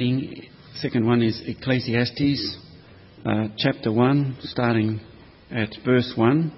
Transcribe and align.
reading. 0.00 0.46
Second 0.76 1.06
one 1.06 1.20
is 1.20 1.42
Ecclesiastes, 1.44 2.56
uh, 3.26 3.48
chapter 3.58 3.92
1, 3.92 4.38
starting 4.40 4.98
at 5.50 5.68
verse 5.84 6.14
1, 6.16 6.50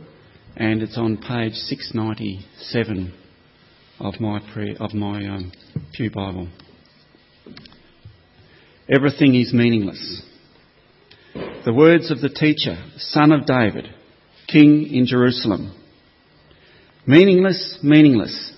and 0.55 0.81
it's 0.81 0.97
on 0.97 1.17
page 1.17 1.55
697 1.55 3.13
of 3.99 4.21
my, 4.21 4.41
prayer, 4.53 4.77
of 4.79 4.95
my 4.95 5.27
um, 5.27 5.51
Pew 5.93 6.09
Bible. 6.09 6.49
Everything 8.89 9.35
is 9.35 9.53
meaningless. 9.53 10.23
The 11.65 11.75
words 11.75 12.13
of 12.13 12.21
the 12.21 12.29
teacher, 12.29 12.77
son 12.97 13.33
of 13.33 13.45
David, 13.45 13.89
king 14.47 14.87
in 14.87 15.05
Jerusalem. 15.05 15.75
Meaningless, 17.09 17.81
meaningless, 17.83 18.53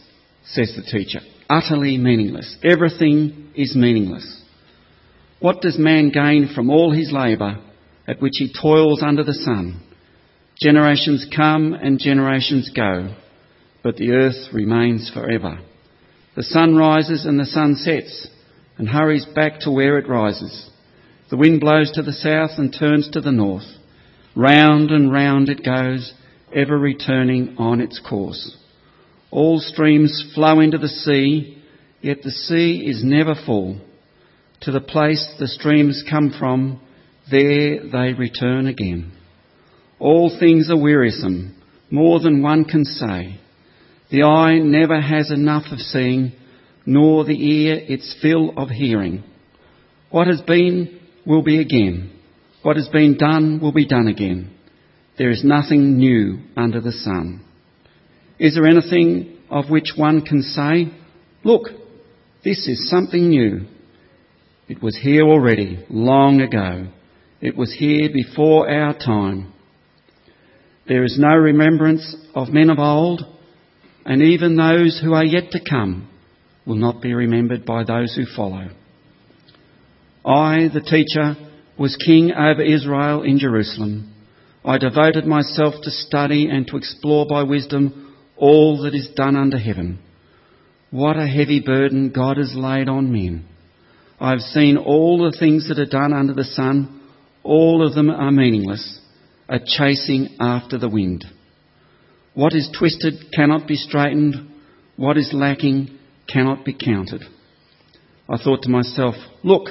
says 0.44 0.76
the 0.76 0.82
teacher. 0.82 1.20
Utterly 1.48 1.96
meaningless. 1.96 2.58
Everything 2.62 3.50
is 3.54 3.74
meaningless. 3.74 4.42
What 5.44 5.60
does 5.60 5.76
man 5.78 6.08
gain 6.08 6.48
from 6.54 6.70
all 6.70 6.90
his 6.90 7.12
labour 7.12 7.58
at 8.08 8.18
which 8.22 8.32
he 8.36 8.50
toils 8.50 9.02
under 9.02 9.22
the 9.22 9.34
sun? 9.34 9.78
Generations 10.58 11.26
come 11.36 11.74
and 11.74 11.98
generations 11.98 12.70
go, 12.74 13.14
but 13.82 13.96
the 13.96 14.12
earth 14.12 14.54
remains 14.54 15.10
forever. 15.12 15.58
The 16.34 16.44
sun 16.44 16.76
rises 16.76 17.26
and 17.26 17.38
the 17.38 17.44
sun 17.44 17.74
sets 17.74 18.26
and 18.78 18.88
hurries 18.88 19.26
back 19.34 19.60
to 19.60 19.70
where 19.70 19.98
it 19.98 20.08
rises. 20.08 20.70
The 21.28 21.36
wind 21.36 21.60
blows 21.60 21.92
to 21.92 22.02
the 22.02 22.14
south 22.14 22.52
and 22.56 22.72
turns 22.72 23.10
to 23.10 23.20
the 23.20 23.30
north. 23.30 23.70
Round 24.34 24.90
and 24.90 25.12
round 25.12 25.50
it 25.50 25.62
goes, 25.62 26.14
ever 26.54 26.78
returning 26.78 27.56
on 27.58 27.82
its 27.82 28.00
course. 28.00 28.56
All 29.30 29.60
streams 29.60 30.32
flow 30.34 30.60
into 30.60 30.78
the 30.78 30.88
sea, 30.88 31.62
yet 32.00 32.22
the 32.22 32.30
sea 32.30 32.86
is 32.86 33.04
never 33.04 33.34
full. 33.34 33.82
To 34.64 34.72
the 34.72 34.80
place 34.80 35.26
the 35.38 35.46
streams 35.46 36.02
come 36.08 36.34
from, 36.38 36.80
there 37.30 37.86
they 37.86 38.14
return 38.14 38.66
again. 38.66 39.12
All 39.98 40.34
things 40.40 40.70
are 40.70 40.80
wearisome, 40.80 41.54
more 41.90 42.18
than 42.18 42.42
one 42.42 42.64
can 42.64 42.86
say. 42.86 43.40
The 44.10 44.22
eye 44.22 44.60
never 44.60 44.98
has 44.98 45.30
enough 45.30 45.64
of 45.70 45.80
seeing, 45.80 46.32
nor 46.86 47.24
the 47.24 47.34
ear 47.34 47.78
its 47.86 48.16
fill 48.22 48.54
of 48.56 48.70
hearing. 48.70 49.22
What 50.08 50.28
has 50.28 50.40
been 50.40 50.98
will 51.26 51.42
be 51.42 51.60
again. 51.60 52.18
What 52.62 52.76
has 52.76 52.88
been 52.88 53.18
done 53.18 53.60
will 53.60 53.72
be 53.72 53.86
done 53.86 54.08
again. 54.08 54.50
There 55.18 55.30
is 55.30 55.44
nothing 55.44 55.98
new 55.98 56.38
under 56.56 56.80
the 56.80 56.92
sun. 56.92 57.44
Is 58.38 58.54
there 58.54 58.66
anything 58.66 59.36
of 59.50 59.68
which 59.68 59.92
one 59.94 60.22
can 60.22 60.40
say, 60.40 60.90
Look, 61.44 61.64
this 62.42 62.66
is 62.66 62.88
something 62.88 63.28
new? 63.28 63.66
It 64.66 64.82
was 64.82 64.98
here 65.02 65.24
already, 65.24 65.84
long 65.90 66.40
ago. 66.40 66.86
It 67.42 67.54
was 67.54 67.74
here 67.78 68.08
before 68.10 68.70
our 68.70 68.94
time. 68.94 69.52
There 70.88 71.04
is 71.04 71.18
no 71.18 71.34
remembrance 71.34 72.16
of 72.34 72.48
men 72.48 72.70
of 72.70 72.78
old, 72.78 73.22
and 74.06 74.22
even 74.22 74.56
those 74.56 74.98
who 75.02 75.12
are 75.12 75.24
yet 75.24 75.50
to 75.50 75.60
come 75.68 76.08
will 76.64 76.76
not 76.76 77.02
be 77.02 77.12
remembered 77.12 77.66
by 77.66 77.84
those 77.84 78.14
who 78.14 78.24
follow. 78.34 78.68
I, 80.24 80.68
the 80.72 80.80
teacher, 80.80 81.36
was 81.78 81.96
king 81.96 82.32
over 82.32 82.62
Israel 82.62 83.22
in 83.22 83.38
Jerusalem. 83.38 84.14
I 84.64 84.78
devoted 84.78 85.26
myself 85.26 85.74
to 85.82 85.90
study 85.90 86.48
and 86.48 86.66
to 86.68 86.78
explore 86.78 87.26
by 87.26 87.42
wisdom 87.42 88.14
all 88.38 88.82
that 88.84 88.94
is 88.94 89.10
done 89.14 89.36
under 89.36 89.58
heaven. 89.58 89.98
What 90.90 91.18
a 91.18 91.26
heavy 91.26 91.60
burden 91.60 92.12
God 92.14 92.38
has 92.38 92.54
laid 92.54 92.88
on 92.88 93.12
men. 93.12 93.46
I 94.24 94.30
have 94.30 94.40
seen 94.40 94.78
all 94.78 95.18
the 95.18 95.36
things 95.38 95.68
that 95.68 95.78
are 95.78 95.84
done 95.84 96.14
under 96.14 96.32
the 96.32 96.44
sun. 96.44 97.02
All 97.42 97.86
of 97.86 97.94
them 97.94 98.08
are 98.08 98.32
meaningless, 98.32 98.98
a 99.50 99.58
chasing 99.58 100.36
after 100.40 100.78
the 100.78 100.88
wind. 100.88 101.26
What 102.32 102.54
is 102.54 102.74
twisted 102.74 103.34
cannot 103.36 103.68
be 103.68 103.76
straightened. 103.76 104.36
What 104.96 105.18
is 105.18 105.34
lacking 105.34 105.98
cannot 106.26 106.64
be 106.64 106.72
counted. 106.72 107.22
I 108.26 108.38
thought 108.38 108.62
to 108.62 108.70
myself, 108.70 109.14
look, 109.42 109.68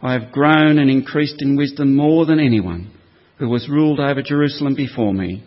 I 0.00 0.14
have 0.14 0.32
grown 0.32 0.78
and 0.78 0.88
increased 0.88 1.42
in 1.42 1.54
wisdom 1.54 1.94
more 1.94 2.24
than 2.24 2.40
anyone 2.40 2.90
who 3.38 3.50
was 3.50 3.68
ruled 3.68 4.00
over 4.00 4.22
Jerusalem 4.22 4.74
before 4.74 5.12
me. 5.12 5.44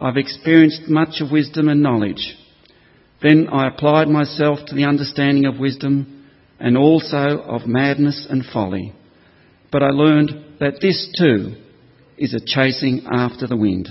I've 0.00 0.16
experienced 0.16 0.88
much 0.88 1.20
of 1.20 1.30
wisdom 1.30 1.68
and 1.68 1.82
knowledge. 1.82 2.34
Then 3.22 3.46
I 3.52 3.68
applied 3.68 4.08
myself 4.08 4.60
to 4.68 4.74
the 4.74 4.86
understanding 4.86 5.44
of 5.44 5.58
wisdom 5.58 6.17
and 6.58 6.76
also 6.76 7.40
of 7.46 7.66
madness 7.66 8.26
and 8.28 8.44
folly. 8.52 8.92
But 9.70 9.82
I 9.82 9.90
learned 9.90 10.30
that 10.60 10.80
this 10.80 11.08
too 11.18 11.54
is 12.16 12.34
a 12.34 12.44
chasing 12.44 13.06
after 13.10 13.46
the 13.46 13.56
wind. 13.56 13.88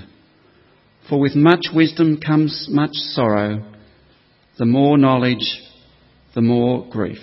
For 1.10 1.20
with 1.20 1.36
much 1.36 1.68
wisdom 1.74 2.20
comes 2.20 2.68
much 2.70 2.94
sorrow. 2.94 3.74
The 4.58 4.66
more 4.66 4.98
knowledge, 4.98 5.62
the 6.36 6.42
more 6.42 6.90
grief. 6.90 7.20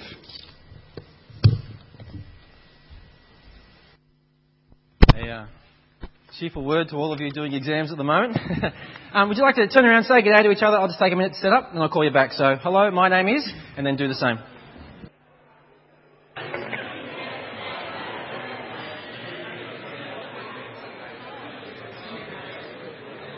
A 6.03 6.41
cheerful 6.41 6.65
word 6.65 6.88
to 6.88 6.97
all 6.97 7.12
of 7.12 7.21
you 7.21 7.31
doing 7.31 7.53
exams 7.53 7.93
at 7.93 7.99
the 7.99 8.04
moment. 8.04 8.38
um, 9.12 9.28
would 9.28 9.37
you 9.37 9.43
like 9.43 9.56
to 9.56 9.69
turn 9.69 9.84
around 9.84 9.99
and 9.99 10.06
say 10.06 10.22
good 10.22 10.34
day 10.34 10.43
to 10.43 10.50
each 10.50 10.62
other? 10.62 10.78
I'll 10.78 10.88
just 10.88 10.99
take 10.99 11.12
a 11.12 11.16
minute 11.16 11.34
to 11.34 11.38
set 11.38 11.53
up 11.53 11.72
and 11.72 11.83
I'll 11.83 11.88
call 11.88 12.04
you 12.04 12.12
back. 12.12 12.33
So, 12.33 12.56
hello, 12.60 12.91
my 12.91 13.09
name 13.09 13.28
is, 13.28 13.49
and 13.77 13.87
then 13.87 13.97
do 13.97 14.09
the 14.09 14.15
same. 14.15 14.38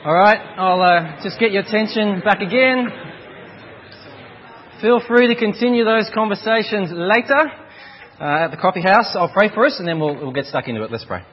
All 0.07 0.15
right, 0.15 0.39
I'll 0.57 0.83
uh, 0.83 1.21
just 1.25 1.41
get 1.41 1.51
your 1.51 1.65
attention 1.65 2.21
back 2.21 2.41
again. 2.41 2.87
Feel 4.81 5.01
free 5.05 5.27
to 5.27 5.35
continue 5.35 5.85
those 5.85 6.09
conversations 6.15 6.91
later 6.93 7.51
uh, 8.21 8.45
at 8.45 8.53
the 8.53 8.57
coffee 8.57 8.83
house. 8.83 9.17
I'll 9.17 9.33
pray 9.33 9.51
for 9.53 9.67
us 9.67 9.81
and 9.81 9.89
then 9.89 9.99
we'll, 9.99 10.15
we'll 10.15 10.33
get 10.33 10.45
stuck 10.45 10.69
into 10.69 10.85
it. 10.85 10.93
Let's 10.93 11.05
pray. 11.05 11.25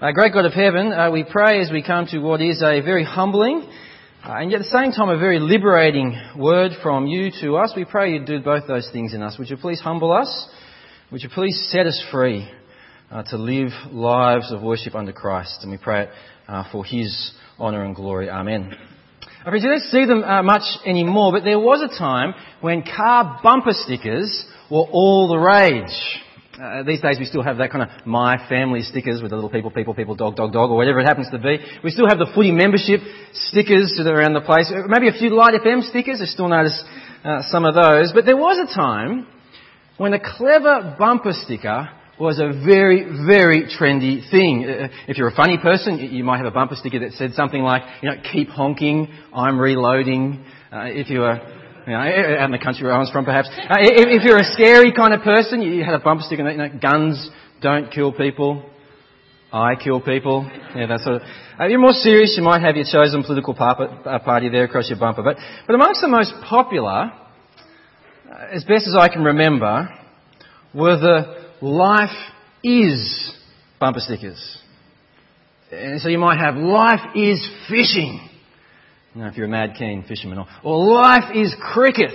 Uh, 0.00 0.12
great 0.12 0.32
God 0.32 0.44
of 0.44 0.52
heaven, 0.52 0.92
uh, 0.92 1.10
we 1.10 1.24
pray 1.24 1.60
as 1.60 1.72
we 1.72 1.82
come 1.82 2.06
to 2.12 2.20
what 2.20 2.40
is 2.40 2.62
a 2.62 2.80
very 2.82 3.02
humbling 3.02 3.68
uh, 4.24 4.34
and 4.34 4.52
yet 4.52 4.60
at 4.60 4.66
the 4.66 4.78
same 4.78 4.92
time 4.92 5.08
a 5.08 5.18
very 5.18 5.40
liberating 5.40 6.16
word 6.38 6.70
from 6.80 7.08
you 7.08 7.32
to 7.40 7.56
us. 7.56 7.72
We 7.74 7.84
pray 7.84 8.12
you 8.12 8.24
do 8.24 8.38
both 8.38 8.68
those 8.68 8.88
things 8.92 9.12
in 9.12 9.22
us. 9.22 9.40
Would 9.40 9.50
you 9.50 9.56
please 9.56 9.80
humble 9.80 10.12
us? 10.12 10.48
Would 11.10 11.24
you 11.24 11.30
please 11.30 11.68
set 11.72 11.84
us 11.86 12.00
free 12.12 12.48
uh, 13.10 13.24
to 13.24 13.36
live 13.36 13.72
lives 13.90 14.52
of 14.52 14.62
worship 14.62 14.94
under 14.94 15.12
Christ? 15.12 15.58
And 15.62 15.72
we 15.72 15.78
pray 15.78 16.04
it 16.04 16.10
for 16.70 16.84
His 16.84 17.32
honour 17.58 17.84
and 17.84 17.94
glory. 17.94 18.30
Amen. 18.30 18.74
I 19.44 19.54
you 19.54 19.62
don't 19.62 19.80
see 19.80 20.04
them 20.04 20.22
uh, 20.24 20.42
much 20.42 20.62
anymore, 20.84 21.32
but 21.32 21.42
there 21.42 21.58
was 21.58 21.80
a 21.80 21.98
time 21.98 22.34
when 22.60 22.82
car 22.82 23.40
bumper 23.42 23.72
stickers 23.72 24.44
were 24.70 24.84
all 24.92 25.28
the 25.28 25.38
rage. 25.38 25.94
Uh, 26.60 26.82
these 26.82 27.00
days 27.00 27.18
we 27.18 27.24
still 27.24 27.42
have 27.42 27.58
that 27.58 27.70
kind 27.70 27.88
of 27.88 28.06
my 28.06 28.36
family 28.48 28.82
stickers 28.82 29.22
with 29.22 29.30
the 29.30 29.36
little 29.36 29.50
people, 29.50 29.70
people, 29.70 29.94
people, 29.94 30.16
dog, 30.16 30.36
dog, 30.36 30.52
dog, 30.52 30.70
or 30.70 30.76
whatever 30.76 31.00
it 31.00 31.06
happens 31.06 31.30
to 31.30 31.38
be. 31.38 31.58
We 31.82 31.90
still 31.90 32.08
have 32.08 32.18
the 32.18 32.30
footy 32.34 32.50
membership 32.50 33.00
stickers 33.32 33.94
that 33.96 34.10
are 34.10 34.18
around 34.18 34.34
the 34.34 34.40
place. 34.40 34.70
Uh, 34.70 34.86
maybe 34.88 35.08
a 35.08 35.12
few 35.12 35.30
Light 35.34 35.54
FM 35.54 35.88
stickers. 35.88 36.20
I 36.20 36.26
still 36.26 36.48
notice 36.48 36.82
uh, 37.24 37.42
some 37.48 37.64
of 37.64 37.74
those. 37.74 38.12
But 38.12 38.26
there 38.26 38.36
was 38.36 38.58
a 38.58 38.74
time 38.74 39.26
when 39.96 40.12
a 40.12 40.20
clever 40.20 40.96
bumper 40.98 41.32
sticker 41.32 41.88
was 42.20 42.38
a 42.38 42.48
very, 42.64 43.04
very 43.26 43.64
trendy 43.78 44.28
thing. 44.30 44.66
Uh, 44.68 44.88
if 45.06 45.16
you're 45.16 45.28
a 45.28 45.34
funny 45.34 45.58
person, 45.58 45.98
you 45.98 46.24
might 46.24 46.38
have 46.38 46.46
a 46.46 46.50
bumper 46.50 46.74
sticker 46.74 46.98
that 47.00 47.12
said 47.12 47.32
something 47.34 47.62
like, 47.62 47.82
you 48.02 48.10
know, 48.10 48.16
keep 48.32 48.48
honking, 48.48 49.08
I'm 49.32 49.58
reloading. 49.58 50.44
Uh, 50.72 50.86
if 50.86 51.10
you 51.10 51.20
were 51.20 51.38
you 51.86 51.92
know, 51.92 51.98
out 51.98 52.44
in 52.44 52.50
the 52.50 52.58
country 52.58 52.84
where 52.84 52.92
I 52.92 52.98
was 52.98 53.10
from, 53.10 53.24
perhaps. 53.24 53.48
Uh, 53.48 53.76
if, 53.80 54.20
if, 54.20 54.24
you're 54.24 54.38
a 54.38 54.52
scary 54.52 54.92
kind 54.92 55.14
of 55.14 55.22
person, 55.22 55.62
you 55.62 55.84
had 55.84 55.94
a 55.94 56.00
bumper 56.00 56.22
sticker 56.22 56.44
that, 56.44 56.52
you 56.52 56.58
know, 56.58 56.78
guns 56.80 57.30
don't 57.62 57.90
kill 57.90 58.12
people. 58.12 58.68
I 59.52 59.76
kill 59.76 60.00
people. 60.00 60.50
Yeah, 60.76 60.86
that 60.86 61.00
sort 61.00 61.16
of. 61.16 61.22
Uh, 61.22 61.64
if 61.64 61.70
you're 61.70 61.80
more 61.80 61.92
serious, 61.92 62.34
you 62.36 62.42
might 62.42 62.60
have 62.60 62.76
your 62.76 62.84
chosen 62.84 63.22
political 63.22 63.56
uh, 63.58 64.18
party 64.18 64.50
there 64.50 64.64
across 64.64 64.90
your 64.90 64.98
bumper. 64.98 65.22
But, 65.22 65.38
but 65.66 65.74
amongst 65.74 66.02
the 66.02 66.08
most 66.08 66.34
popular, 66.44 67.10
as 68.52 68.64
best 68.64 68.86
as 68.86 68.94
I 68.94 69.08
can 69.08 69.24
remember, 69.24 69.88
were 70.74 70.98
the 70.98 71.47
life 71.62 72.16
is 72.62 73.34
bumper 73.80 74.00
stickers. 74.00 74.58
And 75.70 76.00
so 76.00 76.08
you 76.08 76.18
might 76.18 76.38
have 76.38 76.56
life 76.56 77.14
is 77.14 77.46
fishing. 77.68 78.28
You 79.14 79.22
know, 79.22 79.28
if 79.28 79.36
you're 79.36 79.46
a 79.46 79.50
mad 79.50 79.74
keen 79.78 80.04
fisherman, 80.06 80.38
or, 80.38 80.46
or 80.64 80.94
life 80.94 81.34
is 81.34 81.54
cricket. 81.60 82.12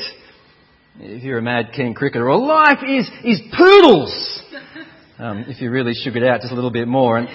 If 1.00 1.24
you're 1.24 1.40
a 1.40 1.42
mad 1.42 1.72
keen 1.76 1.94
cricketer, 1.94 2.30
or 2.30 2.38
life 2.38 2.80
is, 2.88 3.10
is 3.24 3.42
poodles. 3.58 4.42
Um, 5.20 5.46
if 5.48 5.62
you 5.62 5.70
really 5.70 5.94
shook 5.94 6.16
it 6.16 6.24
out 6.24 6.42
just 6.42 6.52
a 6.52 6.56
little 6.56 6.72
bit 6.72 6.88
more. 6.88 7.20
And 7.20 7.30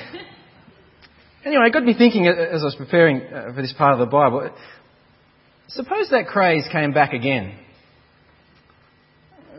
anyway, 1.44 1.68
it 1.68 1.72
got 1.72 1.84
me 1.84 1.94
thinking 1.96 2.26
as 2.26 2.60
I 2.60 2.64
was 2.64 2.74
preparing 2.76 3.22
uh, 3.22 3.54
for 3.54 3.62
this 3.62 3.72
part 3.72 3.92
of 3.92 4.00
the 4.00 4.06
Bible. 4.06 4.50
Suppose 5.68 6.10
that 6.10 6.26
craze 6.26 6.64
came 6.72 6.92
back 6.92 7.12
again. 7.12 7.56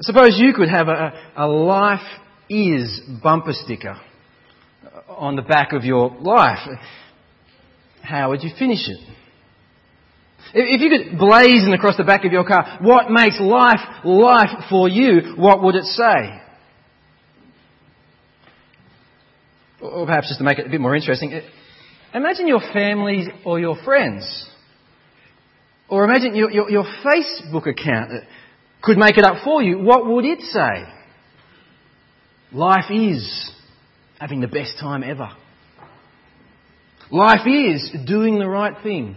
Suppose 0.02 0.38
you 0.38 0.54
could 0.54 0.68
have 0.68 0.90
a, 0.90 1.14
a 1.38 1.48
life 1.48 2.06
is 2.50 3.02
bumper 3.22 3.54
sticker 3.54 4.00
on 5.08 5.36
the 5.36 5.42
back 5.42 5.74
of 5.74 5.84
your 5.84 6.16
life, 6.20 6.68
how 8.02 8.30
would 8.30 8.44
you 8.44 8.50
finish 8.58 8.88
it? 8.88 9.00
If 10.54 10.82
you 10.82 10.90
could 10.90 11.20
blazon 11.20 11.74
across 11.74 11.98
the 11.98 12.04
back 12.04 12.26
of 12.26 12.32
your 12.32 12.44
car, 12.44 12.80
what 12.82 13.12
makes 13.12 13.40
life 13.40 13.82
life 14.04 14.66
for 14.70 14.90
you, 14.90 15.36
what 15.36 15.62
would 15.62 15.76
it 15.76 15.84
say? 15.84 16.42
Or 19.82 20.06
perhaps 20.06 20.28
just 20.30 20.40
to 20.40 20.44
make 20.44 20.58
it 20.58 20.66
a 20.66 20.70
bit 20.70 20.82
more 20.82 20.96
interesting, 20.96 21.40
imagine 22.14 22.48
your 22.48 22.62
family 22.74 23.28
or 23.46 23.60
your 23.60 23.78
friends. 23.84 24.48
Or 25.88 26.04
imagine 26.04 26.36
your, 26.36 26.52
your, 26.52 26.70
your 26.70 26.86
Facebook 27.06 27.68
account 27.68 28.12
could 28.82 28.98
make 28.98 29.18
it 29.18 29.24
up 29.24 29.44
for 29.44 29.62
you. 29.62 29.80
What 29.80 30.08
would 30.08 30.26
it 30.26 30.40
say? 30.42 30.99
Life 32.52 32.90
is 32.90 33.52
having 34.20 34.42
the 34.42 34.48
best 34.48 34.80
time 34.80 35.04
ever. 35.04 35.30
Life 37.12 37.48
is 37.48 37.92
doing 38.06 38.40
the 38.40 38.48
right 38.48 38.76
thing. 38.84 39.16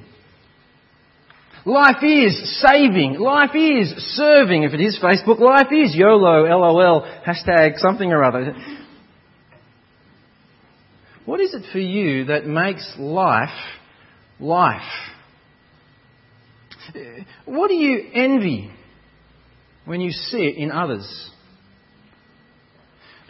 Life 1.64 2.02
is 2.02 2.61
saving. 2.61 3.19
Life 3.20 3.55
is 3.55 3.93
serving. 4.17 4.64
If 4.64 4.73
it 4.75 4.81
is 4.81 4.99
Facebook, 5.02 5.38
life 5.38 5.69
is 5.70 5.94
YOLO, 5.94 6.44
LOL, 6.44 7.02
hashtag 7.26 7.79
something 7.79 8.11
or 8.11 8.25
other. 8.25 8.55
What 11.25 11.40
is 11.40 11.55
it 11.55 11.62
for 11.70 11.79
you 11.79 12.26
that 12.26 12.46
makes 12.46 12.93
life 12.99 13.49
life? 14.40 14.82
What 17.44 17.69
do 17.69 17.75
you 17.75 18.11
envy 18.12 18.70
when 19.84 20.00
you 20.00 20.11
see 20.11 20.38
it 20.38 20.56
in 20.56 20.73
others? 20.73 21.31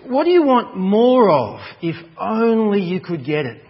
What 0.07 0.25
do 0.25 0.31
you 0.31 0.43
want 0.43 0.77
more 0.77 1.31
of 1.31 1.61
if 1.81 1.97
only 2.19 2.81
you 2.81 3.01
could 3.01 3.25
get 3.25 3.47
it? 3.47 3.63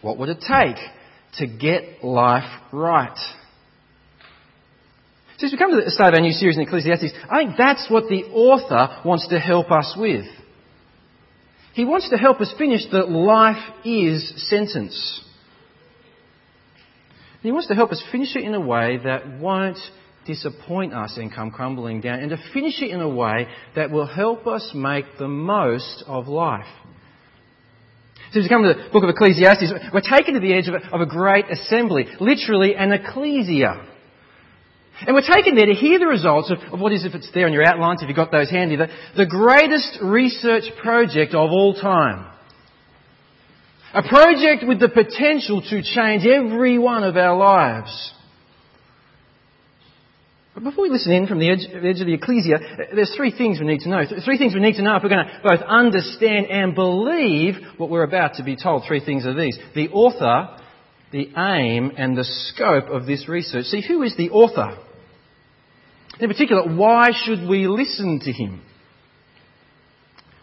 What 0.00 0.18
would 0.18 0.28
it 0.28 0.40
take 0.40 0.76
to 1.38 1.46
get 1.46 2.02
life 2.02 2.48
right? 2.72 3.16
So 5.38 5.46
as 5.46 5.52
we 5.52 5.58
come 5.58 5.70
to 5.70 5.84
the 5.84 5.90
start 5.90 6.14
of 6.14 6.18
our 6.18 6.22
new 6.22 6.32
series 6.32 6.56
in 6.56 6.62
Ecclesiastes, 6.62 7.12
I 7.30 7.44
think 7.44 7.56
that's 7.56 7.86
what 7.88 8.08
the 8.08 8.24
author 8.32 9.02
wants 9.04 9.28
to 9.28 9.38
help 9.38 9.70
us 9.70 9.94
with. 9.96 10.26
He 11.74 11.84
wants 11.84 12.10
to 12.10 12.16
help 12.16 12.40
us 12.40 12.52
finish 12.58 12.82
the 12.90 12.98
life 12.98 13.62
is 13.84 14.48
sentence. 14.48 15.20
He 17.42 17.50
wants 17.50 17.68
to 17.68 17.74
help 17.74 17.90
us 17.90 18.02
finish 18.12 18.36
it 18.36 18.44
in 18.44 18.54
a 18.54 18.60
way 18.60 18.98
that 19.02 19.40
won't 19.40 19.78
disappoint 20.26 20.94
us 20.94 21.16
and 21.16 21.34
come 21.34 21.50
crumbling 21.50 22.00
down, 22.00 22.20
and 22.20 22.30
to 22.30 22.38
finish 22.52 22.80
it 22.80 22.90
in 22.90 23.00
a 23.00 23.08
way 23.08 23.46
that 23.74 23.90
will 23.90 24.06
help 24.06 24.46
us 24.46 24.72
make 24.74 25.04
the 25.18 25.28
most 25.28 26.04
of 26.06 26.28
life. 26.28 26.66
So 28.32 28.40
as 28.40 28.44
we 28.44 28.48
come 28.48 28.62
to 28.62 28.72
the 28.72 28.90
book 28.90 29.04
of 29.04 29.10
Ecclesiastes, 29.10 29.92
we're 29.92 30.00
taken 30.00 30.34
to 30.34 30.40
the 30.40 30.54
edge 30.54 30.66
of 30.68 30.74
a, 30.74 30.94
of 30.94 31.00
a 31.02 31.06
great 31.06 31.50
assembly, 31.50 32.06
literally 32.18 32.74
an 32.74 32.92
ecclesia. 32.92 33.88
And 35.06 35.14
we're 35.14 35.26
taken 35.26 35.54
there 35.54 35.66
to 35.66 35.74
hear 35.74 35.98
the 35.98 36.06
results 36.06 36.50
of, 36.50 36.58
of 36.72 36.80
what 36.80 36.92
is, 36.92 37.04
if 37.04 37.14
it's 37.14 37.30
there 37.34 37.46
in 37.46 37.52
your 37.52 37.66
outlines, 37.66 38.02
if 38.02 38.08
you've 38.08 38.16
got 38.16 38.30
those 38.30 38.50
handy, 38.50 38.76
the, 38.76 38.88
the 39.16 39.26
greatest 39.26 39.98
research 40.02 40.64
project 40.80 41.34
of 41.34 41.50
all 41.50 41.74
time. 41.74 42.26
A 43.94 44.02
project 44.08 44.64
with 44.66 44.80
the 44.80 44.88
potential 44.88 45.60
to 45.60 45.82
change 45.82 46.24
every 46.24 46.78
one 46.78 47.04
of 47.04 47.16
our 47.16 47.36
lives. 47.36 48.14
But 50.54 50.64
before 50.64 50.82
we 50.84 50.90
listen 50.90 51.12
in 51.12 51.26
from 51.26 51.38
the 51.38 51.50
edge, 51.50 51.66
edge, 51.72 52.00
of 52.00 52.06
the 52.06 52.14
ecclesia, 52.14 52.58
there's 52.94 53.14
three 53.16 53.30
things 53.30 53.58
we 53.58 53.66
need 53.66 53.80
to 53.80 53.88
know. 53.88 54.02
Three 54.24 54.36
things 54.36 54.54
we 54.54 54.60
need 54.60 54.76
to 54.76 54.82
know 54.82 54.96
if 54.96 55.02
we're 55.02 55.08
going 55.08 55.24
to 55.24 55.40
both 55.42 55.62
understand 55.62 56.46
and 56.46 56.74
believe 56.74 57.54
what 57.78 57.88
we're 57.88 58.02
about 58.02 58.34
to 58.34 58.44
be 58.44 58.56
told. 58.56 58.84
Three 58.86 59.00
things 59.02 59.24
are 59.24 59.34
these. 59.34 59.58
The 59.74 59.88
author, 59.88 60.58
the 61.10 61.30
aim, 61.36 61.92
and 61.96 62.16
the 62.16 62.24
scope 62.24 62.90
of 62.90 63.06
this 63.06 63.28
research. 63.28 63.64
See, 63.66 63.82
who 63.86 64.02
is 64.02 64.14
the 64.16 64.28
author? 64.30 64.76
In 66.20 66.28
particular, 66.28 66.76
why 66.76 67.10
should 67.24 67.48
we 67.48 67.66
listen 67.66 68.20
to 68.24 68.32
him? 68.32 68.60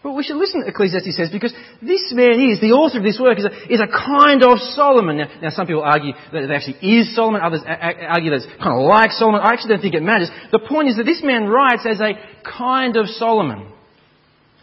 Well, 0.02 0.16
we 0.16 0.22
should 0.22 0.36
listen, 0.36 0.62
to 0.62 0.68
Ecclesiastes 0.68 1.14
says, 1.14 1.28
because 1.30 1.52
this 1.82 2.08
man 2.16 2.40
is, 2.40 2.58
the 2.60 2.72
author 2.72 2.98
of 2.98 3.04
this 3.04 3.20
work, 3.20 3.38
is 3.38 3.44
a, 3.44 3.52
is 3.68 3.80
a 3.80 3.86
kind 3.86 4.42
of 4.42 4.58
Solomon. 4.72 5.18
Now, 5.18 5.28
now, 5.42 5.50
some 5.50 5.66
people 5.66 5.82
argue 5.84 6.14
that 6.32 6.42
it 6.42 6.50
actually 6.50 6.80
is 6.80 7.14
Solomon, 7.14 7.42
others 7.44 7.60
argue 7.66 8.30
that 8.30 8.40
it's 8.40 8.52
kind 8.56 8.80
of 8.80 8.88
like 8.88 9.12
Solomon. 9.12 9.42
I 9.44 9.52
actually 9.52 9.76
don't 9.76 9.82
think 9.82 9.94
it 9.94 10.02
matters. 10.02 10.30
The 10.52 10.58
point 10.64 10.88
is 10.88 10.96
that 10.96 11.04
this 11.04 11.20
man 11.22 11.48
writes 11.48 11.84
as 11.84 12.00
a 12.00 12.16
kind 12.40 12.96
of 12.96 13.08
Solomon. 13.08 13.72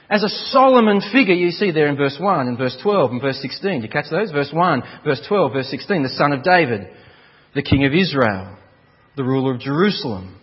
As 0.09 0.23
a 0.23 0.29
Solomon 0.29 1.01
figure, 1.13 1.35
you 1.35 1.51
see 1.51 1.69
there 1.69 1.87
in 1.87 1.97
verse 1.97 2.17
1, 2.19 2.47
in 2.47 2.57
verse 2.57 2.75
12, 2.81 3.11
and 3.11 3.21
verse 3.21 3.37
16. 3.39 3.81
Do 3.81 3.85
you 3.85 3.91
catch 3.91 4.09
those? 4.09 4.31
Verse 4.31 4.49
1, 4.51 4.83
verse 5.03 5.21
12, 5.27 5.53
verse 5.53 5.69
16. 5.69 6.01
The 6.01 6.09
son 6.09 6.33
of 6.33 6.41
David, 6.41 6.87
the 7.53 7.61
king 7.61 7.85
of 7.85 7.93
Israel, 7.93 8.57
the 9.15 9.23
ruler 9.23 9.53
of 9.53 9.61
Jerusalem. 9.61 10.39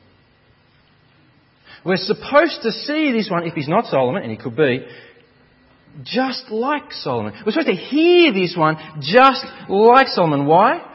We're 1.85 1.97
supposed 1.97 2.61
to 2.63 2.73
see 2.73 3.13
this 3.13 3.29
one, 3.31 3.47
if 3.47 3.55
he's 3.55 3.69
not 3.69 3.87
Solomon, 3.87 4.23
and 4.23 4.31
he 4.31 4.39
could 4.39 4.57
be, 4.57 4.87
just 6.03 6.51
like 6.51 6.91
Solomon. 6.93 7.35
We're 7.45 7.53
supposed 7.53 7.69
to 7.69 7.75
hear 7.75 8.33
this 8.33 8.55
one 8.57 8.77
just 9.01 9.45
like 9.69 10.09
Solomon. 10.09 10.47
Why? 10.47 10.91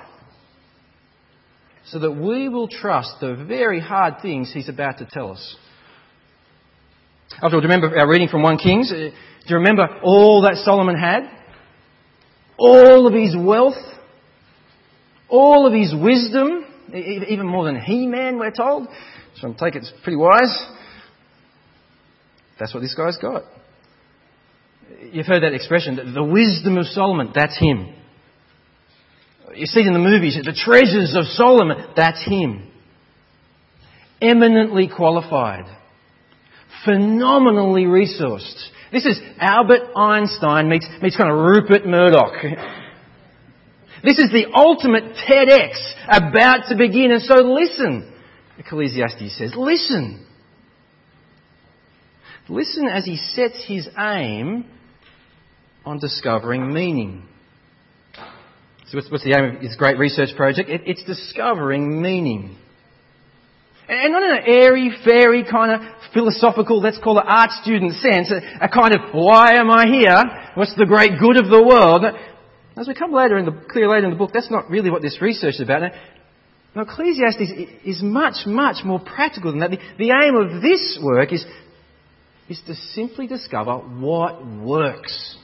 So 1.85 1.99
that 1.99 2.11
we 2.11 2.49
will 2.49 2.67
trust 2.67 3.15
the 3.21 3.35
very 3.35 3.79
hard 3.79 4.15
things 4.21 4.51
he's 4.53 4.69
about 4.69 4.97
to 4.97 5.07
tell 5.09 5.31
us. 5.31 5.55
After 7.33 7.45
all, 7.55 7.61
do 7.61 7.67
you 7.67 7.73
remember 7.73 7.97
our 7.97 8.09
reading 8.09 8.27
from 8.27 8.41
1 8.41 8.57
Kings? 8.57 8.91
Uh, 8.91 8.95
do 8.95 9.11
you 9.47 9.55
remember 9.57 9.87
all 10.03 10.41
that 10.41 10.55
Solomon 10.65 10.97
had? 10.97 11.29
All 12.57 13.07
of 13.07 13.13
his 13.13 13.35
wealth? 13.37 13.77
All 15.29 15.65
of 15.65 15.73
his 15.73 15.93
wisdom? 15.93 16.65
Even 16.93 17.47
more 17.47 17.65
than 17.65 17.79
Heman, 17.79 18.39
we're 18.39 18.51
told. 18.51 18.87
So 19.35 19.47
I 19.47 19.51
take 19.51 19.75
it 19.75 19.83
it's 19.83 19.93
pretty 20.03 20.17
wise. 20.17 20.65
That's 22.59 22.73
what 22.73 22.81
this 22.81 22.93
guy's 22.93 23.17
got. 23.17 23.43
You've 25.11 25.25
heard 25.25 25.43
that 25.43 25.53
expression, 25.53 26.13
the 26.13 26.23
wisdom 26.23 26.77
of 26.77 26.85
Solomon, 26.87 27.31
that's 27.33 27.57
him. 27.57 27.95
You 29.55 29.65
see 29.65 29.79
it 29.79 29.87
in 29.87 29.93
the 29.93 29.99
movies, 29.99 30.37
the 30.43 30.53
treasures 30.53 31.15
of 31.15 31.25
Solomon, 31.25 31.77
that's 31.95 32.23
him. 32.23 32.69
Eminently 34.21 34.89
qualified. 34.93 35.65
Phenomenally 36.85 37.83
resourced. 37.83 38.67
This 38.91 39.05
is 39.05 39.19
Albert 39.39 39.91
Einstein 39.95 40.69
meets, 40.69 40.87
meets 41.01 41.15
kind 41.15 41.31
of 41.31 41.37
Rupert 41.37 41.85
Murdoch. 41.85 42.33
This 44.01 44.17
is 44.17 44.31
the 44.31 44.45
ultimate 44.55 45.15
TEDx 45.27 45.93
about 46.07 46.69
to 46.69 46.77
begin, 46.77 47.11
and 47.11 47.21
so 47.21 47.35
listen. 47.35 48.09
Ecclesiastes 48.57 49.37
says, 49.37 49.53
listen. 49.57 50.25
Listen 52.49 52.87
as 52.87 53.05
he 53.05 53.17
sets 53.17 53.63
his 53.67 53.87
aim 53.97 54.65
on 55.85 55.99
discovering 55.99 56.73
meaning. 56.73 57.23
So, 58.87 58.97
what's, 58.97 59.11
what's 59.11 59.23
the 59.23 59.37
aim 59.37 59.55
of 59.55 59.61
his 59.61 59.75
great 59.75 59.99
research 59.99 60.35
project? 60.35 60.67
It, 60.67 60.81
it's 60.85 61.03
discovering 61.03 62.01
meaning. 62.01 62.57
And 63.87 64.13
not 64.13 64.23
in 64.23 64.31
an 64.31 64.43
airy, 64.45 64.91
fairy 65.05 65.43
kind 65.43 65.71
of 65.73 65.81
philosophical, 66.13 66.79
let's 66.79 66.99
call 66.99 67.19
it 67.19 67.25
art 67.27 67.51
student 67.61 67.93
sense, 67.93 68.31
a, 68.31 68.65
a 68.65 68.69
kind 68.69 68.93
of, 68.93 69.13
why 69.13 69.53
am 69.53 69.69
I 69.69 69.85
here? 69.85 70.23
What's 70.55 70.75
the 70.75 70.85
great 70.85 71.19
good 71.19 71.37
of 71.37 71.49
the 71.49 71.63
world? 71.63 72.03
As 72.77 72.87
we 72.87 72.93
come 72.93 73.11
later 73.11 73.37
in 73.37 73.45
the, 73.45 73.51
clear 73.51 73.89
later 73.89 74.05
in 74.05 74.11
the 74.11 74.17
book, 74.17 74.31
that's 74.33 74.49
not 74.49 74.69
really 74.69 74.89
what 74.89 75.01
this 75.01 75.21
research 75.21 75.55
is 75.55 75.61
about. 75.61 75.91
Now, 76.75 76.83
Ecclesiastes 76.83 77.51
is 77.83 78.01
much, 78.01 78.45
much 78.45 78.85
more 78.85 78.99
practical 78.99 79.51
than 79.51 79.59
that. 79.61 79.71
The, 79.71 79.79
the 79.97 80.11
aim 80.11 80.35
of 80.35 80.61
this 80.61 80.99
work 81.01 81.33
is 81.33 81.45
is 82.49 82.61
to 82.65 82.73
simply 82.73 83.27
discover 83.27 83.75
what 83.75 84.45
works, 84.45 85.37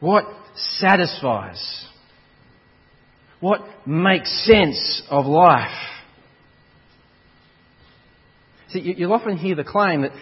what 0.00 0.24
satisfies, 0.54 1.86
what 3.40 3.60
makes 3.86 4.46
sense 4.46 5.02
of 5.10 5.26
life. 5.26 5.70
See, 8.68 8.94
you'll 8.96 9.12
often 9.12 9.36
hear 9.36 9.56
the 9.56 9.64
claim 9.64 10.02
that 10.02 10.12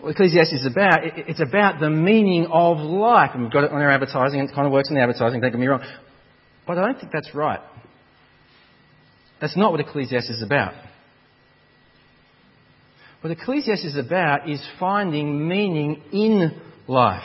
what 0.00 0.10
Ecclesiastes 0.10 0.52
is 0.52 0.66
about, 0.66 1.00
it's 1.02 1.40
about 1.40 1.80
the 1.80 1.90
meaning 1.90 2.46
of 2.46 2.78
life. 2.78 3.30
And 3.34 3.42
we've 3.42 3.52
got 3.52 3.64
it 3.64 3.70
on 3.70 3.80
our 3.80 3.90
advertising, 3.90 4.40
and 4.40 4.48
it 4.48 4.54
kind 4.54 4.66
of 4.66 4.72
works 4.72 4.88
in 4.88 4.96
the 4.96 5.02
advertising, 5.02 5.40
don't 5.40 5.50
get 5.50 5.60
me 5.60 5.66
wrong. 5.66 5.82
But 6.66 6.78
I 6.78 6.86
don't 6.86 6.98
think 6.98 7.12
that's 7.12 7.34
right. 7.34 7.60
That's 9.40 9.56
not 9.56 9.72
what 9.72 9.80
Ecclesiastes 9.80 10.30
is 10.30 10.42
about. 10.42 10.74
What 13.24 13.30
Ecclesiastes 13.30 13.86
is 13.86 13.96
about 13.96 14.50
is 14.50 14.62
finding 14.78 15.48
meaning 15.48 16.02
in 16.12 16.60
life. 16.86 17.22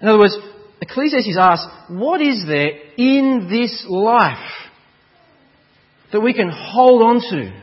In 0.00 0.08
other 0.08 0.18
words, 0.18 0.36
Ecclesiastes 0.80 1.38
asks, 1.38 1.72
what 1.88 2.20
is 2.20 2.42
there 2.44 2.70
in 2.96 3.46
this 3.48 3.86
life 3.88 4.50
that 6.10 6.20
we 6.20 6.34
can 6.34 6.50
hold 6.52 7.00
on 7.02 7.20
to, 7.30 7.62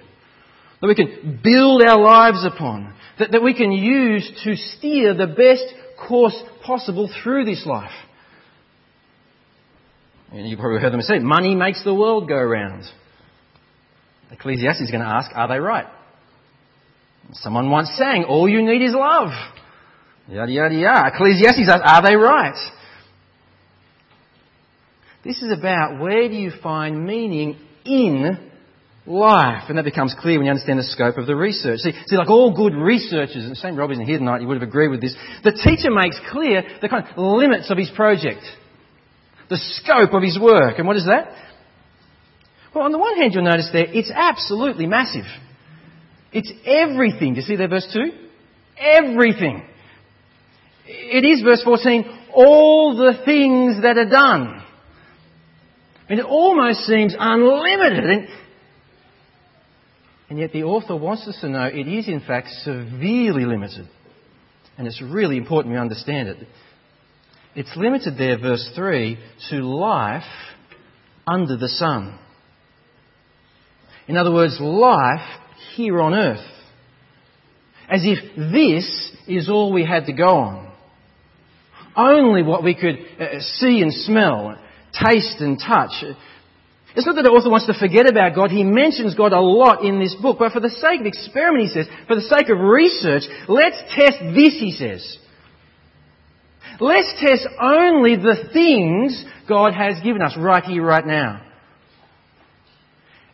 that 0.80 0.88
we 0.88 0.96
can 0.96 1.42
build 1.44 1.82
our 1.86 2.00
lives 2.00 2.46
upon, 2.46 2.94
that, 3.20 3.34
that 3.34 3.44
we 3.44 3.54
can 3.54 3.74
use 3.74 4.32
to 4.46 4.56
steer 4.56 5.14
the 5.14 5.28
best 5.28 5.66
course 6.08 6.42
possible 6.66 7.12
through 7.22 7.44
this 7.44 7.66
life. 7.66 7.92
And 10.32 10.48
you've 10.48 10.62
probably 10.62 10.80
heard 10.80 10.94
them 10.94 11.02
say, 11.02 11.20
money 11.20 11.54
makes 11.54 11.84
the 11.84 11.94
world 11.94 12.30
go 12.30 12.42
round. 12.42 12.86
Ecclesiastes 14.32 14.80
is 14.80 14.90
going 14.90 15.04
to 15.04 15.10
ask, 15.10 15.32
are 15.36 15.50
they 15.50 15.60
right? 15.60 15.88
Someone 17.34 17.70
once 17.70 17.92
sang, 17.96 18.24
all 18.24 18.50
you 18.50 18.62
need 18.64 18.84
is 18.84 18.94
love. 18.94 19.30
Yada, 20.28 20.52
yada, 20.52 20.76
yada. 20.76 21.12
Ecclesiastes 21.14 21.70
asks, 21.70 21.82
are 21.86 22.02
they 22.02 22.16
right? 22.16 22.58
This 25.24 25.42
is 25.42 25.52
about 25.52 26.00
where 26.00 26.28
do 26.28 26.36
you 26.36 26.52
find 26.64 27.06
meaning 27.06 27.58
in 27.86 28.38
life? 29.06 29.64
And 29.68 29.78
that 29.78 29.84
becomes 29.86 30.16
clear 30.20 30.38
when 30.38 30.46
you 30.46 30.52
understand 30.52 30.80
the 30.80 30.84
scope 30.84 31.18
of 31.18 31.28
the 31.28 31.36
research. 31.36 31.80
See, 31.80 31.92
see 32.08 32.16
like 32.16 32.30
all 32.30 32.56
good 32.56 32.74
researchers, 32.74 33.46
and 33.46 33.58
St. 33.58 33.78
Rob 33.78 33.92
isn't 33.92 34.06
here 34.06 34.18
tonight, 34.18 34.42
you 34.42 34.48
would 34.48 34.60
have 34.60 34.68
agreed 34.68 34.90
with 34.90 35.02
this, 35.02 35.16
the 35.44 35.52
teacher 35.52 35.92
makes 35.92 36.20
clear 36.32 36.64
the 36.82 36.90
kind 36.90 37.06
of 37.06 37.18
limits 37.18 37.70
of 37.70 37.78
his 37.78 37.90
project, 37.90 38.42
the 39.50 39.58
scope 39.58 40.14
of 40.14 40.24
his 40.24 40.40
work. 40.40 40.78
And 40.78 40.88
what 40.88 40.96
is 40.96 41.06
that? 41.06 41.34
Well, 42.74 42.86
on 42.86 42.92
the 42.92 43.00
one 43.00 43.18
hand, 43.18 43.34
you'll 43.34 43.44
notice 43.44 43.70
there, 43.74 43.88
it's 43.88 44.12
absolutely 44.14 44.86
massive. 44.86 45.26
It's 46.32 46.52
everything. 46.66 47.34
Do 47.34 47.40
you 47.42 47.46
see 47.46 47.56
there, 47.56 47.68
verse 47.68 47.88
2? 47.94 48.12
Everything. 48.78 49.64
It 50.86 51.26
is, 51.26 51.42
verse 51.44 51.62
14, 51.64 52.06
all 52.34 52.96
the 52.96 53.24
things 53.26 53.82
that 53.82 53.98
are 53.98 54.10
done. 54.10 54.64
And 56.08 56.20
it 56.20 56.26
almost 56.26 56.80
seems 56.82 57.16
unlimited. 57.18 58.10
And, 58.10 58.28
and 60.30 60.40
yet 60.40 60.52
the 60.52 60.64
author 60.64 60.96
wants 60.96 61.28
us 61.28 61.38
to 61.42 61.50
know 61.50 61.66
it 61.66 61.88
is, 61.88 62.08
in 62.08 62.22
fact, 62.22 62.48
severely 62.64 63.46
limited. 63.46 63.88
And 64.78 64.88
it's 64.88 65.02
really 65.02 65.38
important 65.38 65.74
we 65.74 65.80
understand 65.80 66.30
it. 66.30 66.48
It's 67.56 67.76
limited 67.76 68.18
there, 68.18 68.40
verse 68.40 68.70
3, 68.76 69.18
to 69.50 69.56
life 69.58 70.24
under 71.28 71.58
the 71.58 71.68
sun. 71.68 72.18
In 74.08 74.18
other 74.18 74.32
words, 74.32 74.58
life 74.60 75.39
here 75.80 76.02
on 76.02 76.14
earth. 76.14 76.46
As 77.90 78.02
if 78.04 78.36
this 78.36 78.86
is 79.28 79.50
all 79.50 79.72
we 79.72 79.86
had 79.86 80.06
to 80.08 80.14
go 80.14 80.28
on. 80.28 80.72
Only 81.96 82.44
what 82.44 82.64
we 82.64 82.76
could 82.76 82.98
uh, 83.20 83.40
see 83.40 83.82
and 83.82 83.94
smell, 83.94 84.60
taste 84.94 85.40
and 85.40 85.58
touch. 85.58 86.04
It's 86.96 87.06
not 87.06 87.16
that 87.16 87.24
the 87.24 87.32
author 87.32 87.50
wants 87.50 87.68
to 87.68 87.80
forget 87.80 88.10
about 88.10 88.36
God. 88.36 88.52
He 88.52 88.64
mentions 88.64 89.16
God 89.16 89.32
a 89.32 89.40
lot 89.40 89.86
in 89.86 90.00
this 90.00 90.16
book. 90.22 90.38
But 90.38 90.52
for 90.52 90.60
the 90.60 90.70
sake 90.70 91.00
of 91.00 91.06
experiment, 91.06 91.70
he 91.70 91.70
says, 91.70 91.88
for 92.08 92.16
the 92.16 92.28
sake 92.28 92.50
of 92.50 92.60
research, 92.60 93.24
let's 93.48 93.80
test 93.96 94.20
this, 94.36 94.60
he 94.60 94.76
says. 94.76 95.18
Let's 96.80 97.12
test 97.20 97.48
only 97.60 98.18
the 98.18 98.50
things 98.52 99.24
God 99.48 99.74
has 99.74 100.04
given 100.04 100.22
us 100.22 100.36
right 100.38 100.64
here, 100.64 100.84
right 100.84 101.06
now. 101.06 101.49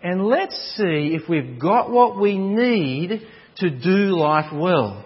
And 0.05 0.23
let's 0.27 0.53
see 0.77 1.17
if 1.19 1.27
we've 1.27 1.59
got 1.59 1.89
what 1.89 2.19
we 2.19 2.37
need 2.37 3.23
to 3.55 3.69
do 3.71 4.15
life 4.15 4.53
well. 4.53 5.03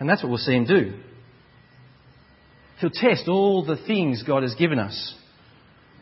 And 0.00 0.08
that's 0.08 0.24
what 0.24 0.28
we'll 0.28 0.38
see 0.38 0.54
him 0.56 0.64
do. 0.64 0.94
He'll 2.80 2.90
test 2.90 3.28
all 3.28 3.64
the 3.64 3.76
things 3.86 4.24
God 4.26 4.42
has 4.42 4.56
given 4.56 4.80
us. 4.80 5.14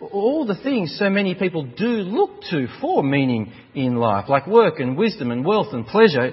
All 0.01 0.47
the 0.47 0.55
things 0.55 0.97
so 0.99 1.11
many 1.11 1.35
people 1.35 1.65
do 1.65 1.85
look 1.87 2.41
to 2.51 2.67
for 2.81 3.03
meaning 3.03 3.53
in 3.75 3.97
life, 3.97 4.31
like 4.31 4.47
work 4.47 4.81
and 4.81 4.97
wisdom 4.97 5.31
and 5.31 5.45
wealth 5.45 5.75
and 5.75 5.87
pleasure. 5.87 6.31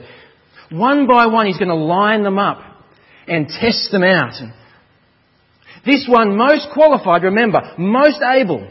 One 0.71 1.07
by 1.07 1.25
one, 1.25 1.47
he's 1.47 1.57
going 1.57 1.67
to 1.67 1.75
line 1.75 2.23
them 2.23 2.39
up 2.39 2.59
and 3.27 3.49
test 3.49 3.89
them 3.91 4.03
out. 4.03 4.35
This 5.85 6.05
one 6.07 6.37
most 6.37 6.69
qualified, 6.73 7.23
remember, 7.23 7.59
most 7.77 8.21
able, 8.21 8.65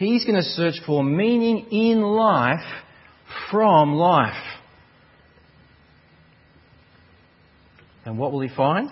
He's 0.00 0.24
going 0.24 0.36
to 0.36 0.42
search 0.42 0.76
for 0.86 1.04
meaning 1.04 1.66
in 1.70 2.00
life 2.00 2.64
from 3.50 3.92
life. 3.92 4.32
And 8.06 8.18
what 8.18 8.32
will 8.32 8.40
he 8.40 8.48
find? 8.48 8.88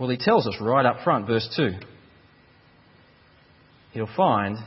Well, 0.00 0.08
he 0.08 0.16
tells 0.16 0.48
us 0.48 0.56
right 0.60 0.84
up 0.84 1.04
front, 1.04 1.28
verse 1.28 1.48
2. 1.56 1.74
He'll 3.92 4.08
find 4.16 4.58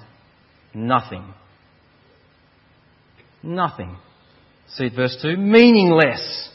nothing. 0.74 1.34
Nothing. 3.44 3.98
See 4.70 4.88
verse 4.96 5.18
2? 5.22 5.36
Meaningless. 5.36 6.52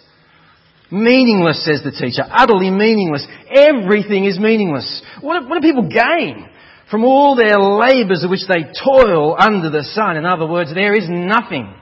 Meaningless, 0.90 1.62
says 1.62 1.82
the 1.84 1.90
teacher. 1.90 2.22
Utterly 2.26 2.70
meaningless. 2.70 3.26
Everything 3.54 4.24
is 4.24 4.38
meaningless. 4.38 5.02
What 5.20 5.40
do, 5.40 5.46
what 5.46 5.60
do 5.60 5.68
people 5.68 5.90
gain 5.90 6.48
from 6.90 7.04
all 7.04 7.36
their 7.36 7.58
labours 7.58 8.24
of 8.24 8.30
which 8.30 8.46
they 8.48 8.64
toil 8.84 9.36
under 9.38 9.70
the 9.70 9.84
sun. 9.84 10.16
In 10.16 10.26
other 10.26 10.46
words, 10.46 10.74
there 10.74 10.94
is 10.94 11.06
nothing 11.08 11.72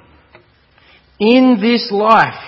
in 1.19 1.59
this 1.61 1.91
life 1.91 2.45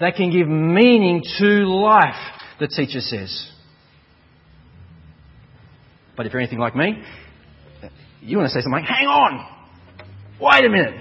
that 0.00 0.16
can 0.16 0.30
give 0.30 0.48
meaning 0.48 1.22
to 1.38 1.46
life, 1.68 2.20
the 2.58 2.66
teacher 2.66 3.00
says. 3.00 3.50
But 6.16 6.26
if 6.26 6.32
you're 6.32 6.42
anything 6.42 6.58
like 6.58 6.76
me, 6.76 7.02
you 8.20 8.36
want 8.36 8.48
to 8.48 8.52
say 8.52 8.62
something 8.62 8.72
like, 8.72 8.88
hang 8.88 9.06
on! 9.06 9.46
Wait 10.40 10.64
a 10.64 10.68
minute! 10.68 11.00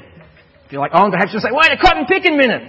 If 0.65 0.71
you're 0.71 0.81
like 0.81 0.91
oh, 0.93 1.03
on, 1.03 1.11
perhaps 1.11 1.31
you'll 1.33 1.41
say, 1.41 1.49
wait 1.51 1.71
a 1.71 1.77
cotton 1.77 2.05
picking 2.05 2.37
minute! 2.37 2.61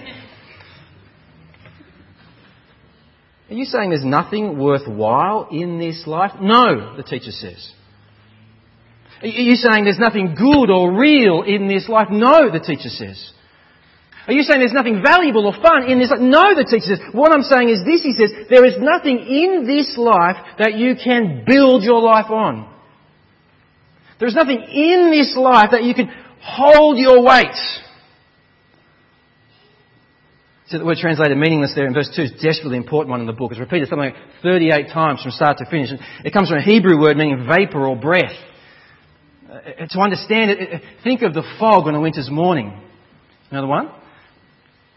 Are 3.54 3.56
you 3.56 3.66
saying 3.66 3.90
there's 3.90 4.04
nothing 4.04 4.58
worthwhile 4.58 5.46
in 5.52 5.78
this 5.78 6.08
life? 6.08 6.32
No, 6.40 6.96
the 6.96 7.04
teacher 7.04 7.30
says. 7.30 7.72
Are 9.22 9.28
you 9.28 9.54
saying 9.54 9.84
there's 9.84 9.96
nothing 9.96 10.34
good 10.34 10.70
or 10.70 10.98
real 10.98 11.44
in 11.46 11.68
this 11.68 11.88
life? 11.88 12.08
No, 12.10 12.50
the 12.50 12.58
teacher 12.58 12.88
says. 12.88 13.30
Are 14.26 14.32
you 14.32 14.42
saying 14.42 14.58
there's 14.58 14.72
nothing 14.72 15.04
valuable 15.06 15.46
or 15.46 15.52
fun 15.62 15.88
in 15.88 16.00
this 16.00 16.10
life? 16.10 16.18
No, 16.18 16.56
the 16.56 16.66
teacher 16.68 16.96
says. 16.96 17.00
What 17.12 17.30
I'm 17.30 17.42
saying 17.42 17.68
is 17.68 17.78
this, 17.86 18.02
he 18.02 18.14
says, 18.14 18.32
there 18.50 18.66
is 18.66 18.74
nothing 18.80 19.20
in 19.20 19.64
this 19.68 19.94
life 19.96 20.58
that 20.58 20.74
you 20.74 20.96
can 20.96 21.44
build 21.46 21.84
your 21.84 22.02
life 22.02 22.30
on. 22.30 22.68
There's 24.18 24.34
nothing 24.34 24.62
in 24.62 25.12
this 25.12 25.36
life 25.36 25.70
that 25.70 25.84
you 25.84 25.94
can 25.94 26.10
hold 26.42 26.98
your 26.98 27.22
weight. 27.22 27.54
The 30.78 30.84
word 30.84 30.96
translated 30.96 31.38
meaningless 31.38 31.72
there 31.76 31.86
in 31.86 31.94
verse 31.94 32.10
2 32.16 32.22
is 32.22 32.32
desperately 32.42 32.76
important 32.76 33.10
one 33.10 33.20
in 33.20 33.28
the 33.28 33.32
book. 33.32 33.52
It's 33.52 33.60
repeated 33.60 33.88
something 33.88 34.10
like 34.10 34.42
38 34.42 34.88
times 34.88 35.22
from 35.22 35.30
start 35.30 35.58
to 35.58 35.66
finish. 35.70 35.90
It 36.24 36.32
comes 36.32 36.48
from 36.48 36.58
a 36.58 36.62
Hebrew 36.62 37.00
word 37.00 37.16
meaning 37.16 37.46
vapor 37.46 37.86
or 37.86 37.94
breath. 37.94 38.34
Uh, 39.48 39.52
uh 39.52 39.86
to 39.88 40.00
understand 40.00 40.50
it, 40.50 40.58
uh, 40.58 40.76
uh, 40.76 40.78
think 41.04 41.22
of 41.22 41.32
the 41.32 41.44
fog 41.60 41.86
on 41.86 41.94
a 41.94 42.00
winter's 42.00 42.28
morning. 42.28 42.76
Another 43.52 43.68
one? 43.68 43.88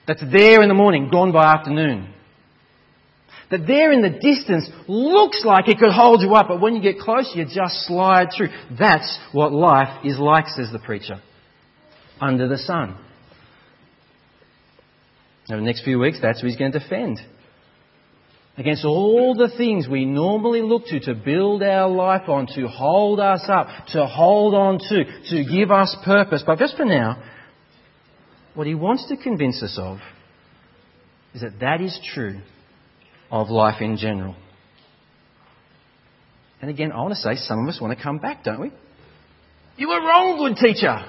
That's 0.07 0.24
there 0.31 0.63
in 0.63 0.67
the 0.67 0.74
morning, 0.74 1.10
gone 1.12 1.31
by 1.31 1.53
afternoon. 1.53 2.12
That 3.51 3.67
there 3.67 3.91
in 3.91 4.01
the 4.01 4.10
distance 4.10 4.67
looks 4.88 5.46
like 5.46 5.67
it 5.67 5.77
could 5.77 5.91
hold 5.91 6.22
you 6.22 6.34
up, 6.34 6.48
but 6.48 6.60
when 6.60 6.75
you 6.75 6.81
get 6.81 6.98
closer, 6.98 7.38
you 7.38 7.46
just 7.46 7.86
slide 7.86 8.29
through. 8.36 8.50
That's 8.79 9.19
what 9.31 9.53
life 9.53 10.03
is 10.03 10.17
like, 10.17 10.48
says 10.48 10.69
the 10.72 10.79
preacher. 10.79 11.22
Under 12.19 12.48
the 12.48 12.57
sun. 12.57 12.98
Over 15.49 15.59
the 15.59 15.65
next 15.65 15.83
few 15.83 15.99
weeks, 15.99 16.19
that's 16.21 16.41
who 16.41 16.47
he's 16.47 16.57
going 16.57 16.71
to 16.73 16.79
defend. 16.79 17.19
Against 18.57 18.83
all 18.85 19.35
the 19.35 19.49
things 19.55 19.87
we 19.87 20.03
normally 20.03 20.61
look 20.61 20.85
to 20.87 20.99
to 21.01 21.13
build 21.13 21.61
our 21.61 21.87
life 21.87 22.27
on, 22.27 22.47
to 22.55 22.67
hold 22.67 23.19
us 23.19 23.43
up, 23.47 23.67
to 23.89 24.05
hold 24.07 24.55
on 24.55 24.79
to, 24.79 25.03
to 25.29 25.45
give 25.45 25.69
us 25.71 25.95
purpose. 26.03 26.43
But 26.45 26.57
just 26.57 26.75
for 26.75 26.85
now, 26.85 27.23
what 28.55 28.65
he 28.65 28.73
wants 28.73 29.07
to 29.09 29.15
convince 29.15 29.61
us 29.61 29.77
of 29.79 29.99
is 31.35 31.41
that 31.41 31.59
that 31.59 31.81
is 31.81 31.97
true 32.13 32.41
of 33.29 33.49
life 33.49 33.79
in 33.81 33.97
general. 33.97 34.35
And 36.59 36.71
again, 36.71 36.91
I 36.91 36.97
want 36.97 37.11
to 37.11 37.15
say 37.15 37.35
some 37.35 37.59
of 37.59 37.69
us 37.69 37.79
want 37.79 37.95
to 37.95 38.03
come 38.03 38.17
back, 38.17 38.43
don't 38.43 38.59
we? 38.59 38.71
You 39.77 39.87
were 39.87 39.99
wrong, 39.99 40.37
good 40.39 40.57
teacher. 40.57 41.05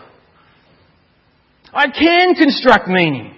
I 1.72 1.86
can 1.90 2.34
construct 2.34 2.88
meaning. 2.88 3.34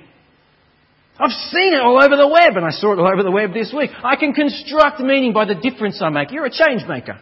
I've 1.21 1.37
seen 1.53 1.75
it 1.75 1.81
all 1.81 2.03
over 2.03 2.17
the 2.17 2.29
web, 2.29 2.57
and 2.57 2.65
I 2.65 2.71
saw 2.71 2.93
it 2.95 2.99
all 2.99 3.07
over 3.07 3.23
the 3.23 3.31
web 3.31 3.53
this 3.53 3.75
week. 3.77 3.91
I 4.03 4.17
can 4.17 4.33
construct 4.33 5.01
meaning 5.01 5.35
by 5.35 5.45
the 5.45 5.55
difference 5.55 6.01
I 6.01 6.09
make. 6.09 6.31
You're 6.31 6.47
a 6.47 6.51
change 6.51 6.83
maker. 6.89 7.21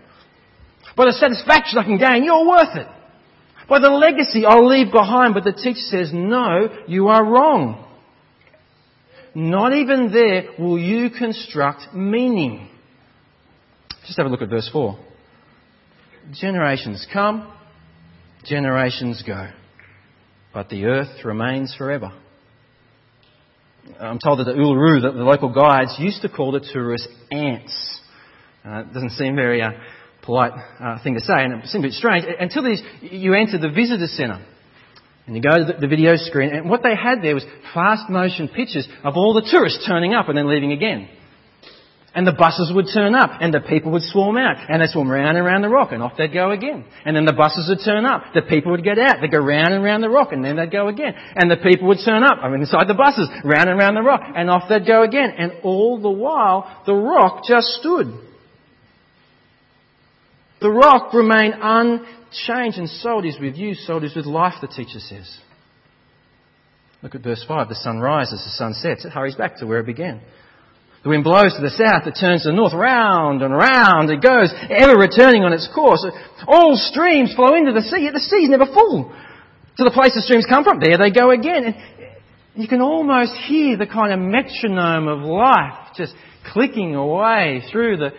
By 0.96 1.06
the 1.06 1.12
satisfaction 1.12 1.78
I 1.78 1.84
can 1.84 1.98
gain, 1.98 2.22
you're 2.22 2.46
worth 2.46 2.76
it. 2.76 2.86
By 3.68 3.80
the 3.80 3.90
legacy 3.90 4.46
I'll 4.46 4.66
leave 4.66 4.92
behind, 4.92 5.34
but 5.34 5.42
the 5.42 5.52
teacher 5.52 5.80
says, 5.80 6.10
no, 6.12 6.84
you 6.86 7.08
are 7.08 7.24
wrong. 7.24 7.84
Not 9.34 9.74
even 9.74 10.12
there 10.12 10.50
will 10.58 10.78
you 10.78 11.10
construct 11.10 11.92
meaning. 11.92 12.68
Just 14.06 14.16
have 14.16 14.26
a 14.26 14.30
look 14.30 14.42
at 14.42 14.48
verse 14.48 14.70
4. 14.72 14.98
Generations 16.32 17.06
come, 17.12 17.52
generations 18.44 19.22
go, 19.26 19.50
but 20.54 20.68
the 20.68 20.84
earth 20.84 21.24
remains 21.24 21.74
forever. 21.76 22.12
I'm 24.00 24.18
told 24.18 24.40
that 24.40 24.44
the 24.44 24.52
Uluru, 24.52 25.02
the, 25.02 25.12
the 25.12 25.24
local 25.24 25.52
guides, 25.52 25.96
used 25.98 26.22
to 26.22 26.28
call 26.28 26.52
the 26.52 26.60
tourists 26.60 27.08
ants. 27.30 28.00
Uh, 28.64 28.80
it 28.80 28.92
doesn't 28.92 29.10
seem 29.10 29.34
very 29.34 29.62
uh, 29.62 29.70
polite 30.22 30.52
uh, 30.80 31.02
thing 31.02 31.14
to 31.14 31.20
say, 31.20 31.34
and 31.36 31.62
it 31.62 31.66
seems 31.66 31.84
a 31.84 31.88
bit 31.88 31.92
strange. 31.92 32.24
Until 32.38 32.64
these, 32.64 32.82
you 33.00 33.34
enter 33.34 33.58
the 33.58 33.70
visitor 33.70 34.06
centre. 34.06 34.44
And 35.26 35.36
you 35.36 35.42
go 35.42 35.58
to 35.58 35.78
the 35.78 35.88
video 35.88 36.16
screen, 36.16 36.54
and 36.54 36.70
what 36.70 36.82
they 36.82 36.94
had 36.96 37.22
there 37.22 37.34
was 37.34 37.44
fast 37.74 38.08
motion 38.08 38.48
pictures 38.48 38.88
of 39.04 39.14
all 39.16 39.34
the 39.34 39.46
tourists 39.50 39.86
turning 39.86 40.14
up 40.14 40.28
and 40.28 40.38
then 40.38 40.48
leaving 40.48 40.72
again. 40.72 41.08
And 42.18 42.26
the 42.26 42.32
buses 42.32 42.72
would 42.74 42.86
turn 42.92 43.14
up, 43.14 43.30
and 43.40 43.54
the 43.54 43.60
people 43.60 43.92
would 43.92 44.02
swarm 44.02 44.38
out, 44.38 44.56
and 44.68 44.82
they'd 44.82 44.88
swarm 44.88 45.08
round 45.08 45.36
and 45.36 45.46
round 45.46 45.62
the 45.62 45.68
rock, 45.68 45.92
and 45.92 46.02
off 46.02 46.16
they'd 46.18 46.32
go 46.32 46.50
again. 46.50 46.84
And 47.04 47.14
then 47.14 47.24
the 47.24 47.32
buses 47.32 47.68
would 47.68 47.78
turn 47.84 48.04
up, 48.04 48.34
the 48.34 48.42
people 48.42 48.72
would 48.72 48.82
get 48.82 48.98
out, 48.98 49.18
they'd 49.20 49.30
go 49.30 49.38
round 49.38 49.72
and 49.72 49.84
round 49.84 50.02
the 50.02 50.10
rock, 50.10 50.32
and 50.32 50.44
then 50.44 50.56
they'd 50.56 50.72
go 50.72 50.88
again. 50.88 51.14
And 51.36 51.48
the 51.48 51.58
people 51.58 51.86
would 51.86 52.00
turn 52.04 52.24
up, 52.24 52.38
I 52.42 52.48
mean 52.48 52.58
inside 52.58 52.88
the 52.88 52.98
buses, 52.98 53.28
round 53.44 53.70
and 53.70 53.78
round 53.78 53.96
the 53.96 54.02
rock, 54.02 54.22
and 54.34 54.50
off 54.50 54.64
they'd 54.68 54.84
go 54.84 55.04
again. 55.04 55.30
And 55.38 55.52
all 55.62 56.02
the 56.02 56.10
while, 56.10 56.82
the 56.86 56.92
rock 56.92 57.44
just 57.46 57.68
stood. 57.78 58.08
The 60.60 60.70
rock 60.70 61.14
remained 61.14 61.54
unchanged, 61.62 62.78
and 62.78 62.88
so 62.88 63.20
it 63.20 63.26
is 63.26 63.38
with 63.38 63.54
you, 63.54 63.74
so 63.74 63.98
it 63.98 64.02
is 64.02 64.16
with 64.16 64.26
life, 64.26 64.54
the 64.60 64.66
teacher 64.66 64.98
says. 64.98 65.38
Look 67.00 67.14
at 67.14 67.22
verse 67.22 67.44
5. 67.46 67.68
The 67.68 67.76
sun 67.76 68.00
rises, 68.00 68.42
the 68.42 68.50
sun 68.50 68.74
sets, 68.74 69.04
it 69.04 69.10
hurries 69.10 69.36
back 69.36 69.58
to 69.58 69.66
where 69.68 69.78
it 69.78 69.86
began. 69.86 70.20
The 71.02 71.10
wind 71.10 71.22
blows 71.22 71.54
to 71.54 71.62
the 71.62 71.70
south, 71.70 72.06
it 72.06 72.18
turns 72.18 72.42
to 72.42 72.50
the 72.50 72.56
north, 72.56 72.74
round 72.74 73.42
and 73.42 73.54
round 73.54 74.10
it 74.10 74.20
goes, 74.20 74.52
ever 74.68 74.98
returning 74.98 75.44
on 75.44 75.52
its 75.52 75.68
course. 75.72 76.04
All 76.46 76.76
streams 76.76 77.34
flow 77.34 77.54
into 77.54 77.72
the 77.72 77.82
sea, 77.82 78.02
yet 78.02 78.14
the 78.14 78.20
sea's 78.20 78.50
never 78.50 78.66
full. 78.66 79.14
To 79.76 79.84
the 79.84 79.92
place 79.92 80.14
the 80.14 80.22
streams 80.22 80.44
come 80.48 80.64
from, 80.64 80.80
there 80.80 80.98
they 80.98 81.12
go 81.12 81.30
again. 81.30 81.64
And 81.64 81.76
you 82.56 82.66
can 82.66 82.80
almost 82.80 83.32
hear 83.46 83.76
the 83.76 83.86
kind 83.86 84.12
of 84.12 84.18
metronome 84.18 85.06
of 85.06 85.20
life 85.20 85.94
just 85.94 86.14
clicking 86.52 86.96
away 86.96 87.62
through 87.70 87.98
the. 87.98 88.10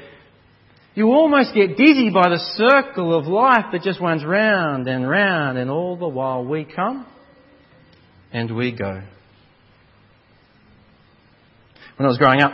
You 0.95 1.11
almost 1.11 1.53
get 1.53 1.75
dizzy 1.75 2.09
by 2.09 2.29
the 2.29 2.39
circle 2.55 3.13
of 3.13 3.25
life 3.25 3.65
that 3.73 3.83
just 3.83 3.99
runs 3.99 4.23
round 4.23 4.87
and 4.87 5.07
round, 5.07 5.57
and 5.57 5.69
all 5.69 5.97
the 5.97 6.07
while 6.07 6.45
we 6.45 6.63
come 6.63 7.05
and 8.31 8.55
we 8.55 8.71
go. 8.71 9.01
When 11.97 12.05
I 12.05 12.07
was 12.07 12.17
growing 12.17 12.41
up, 12.41 12.53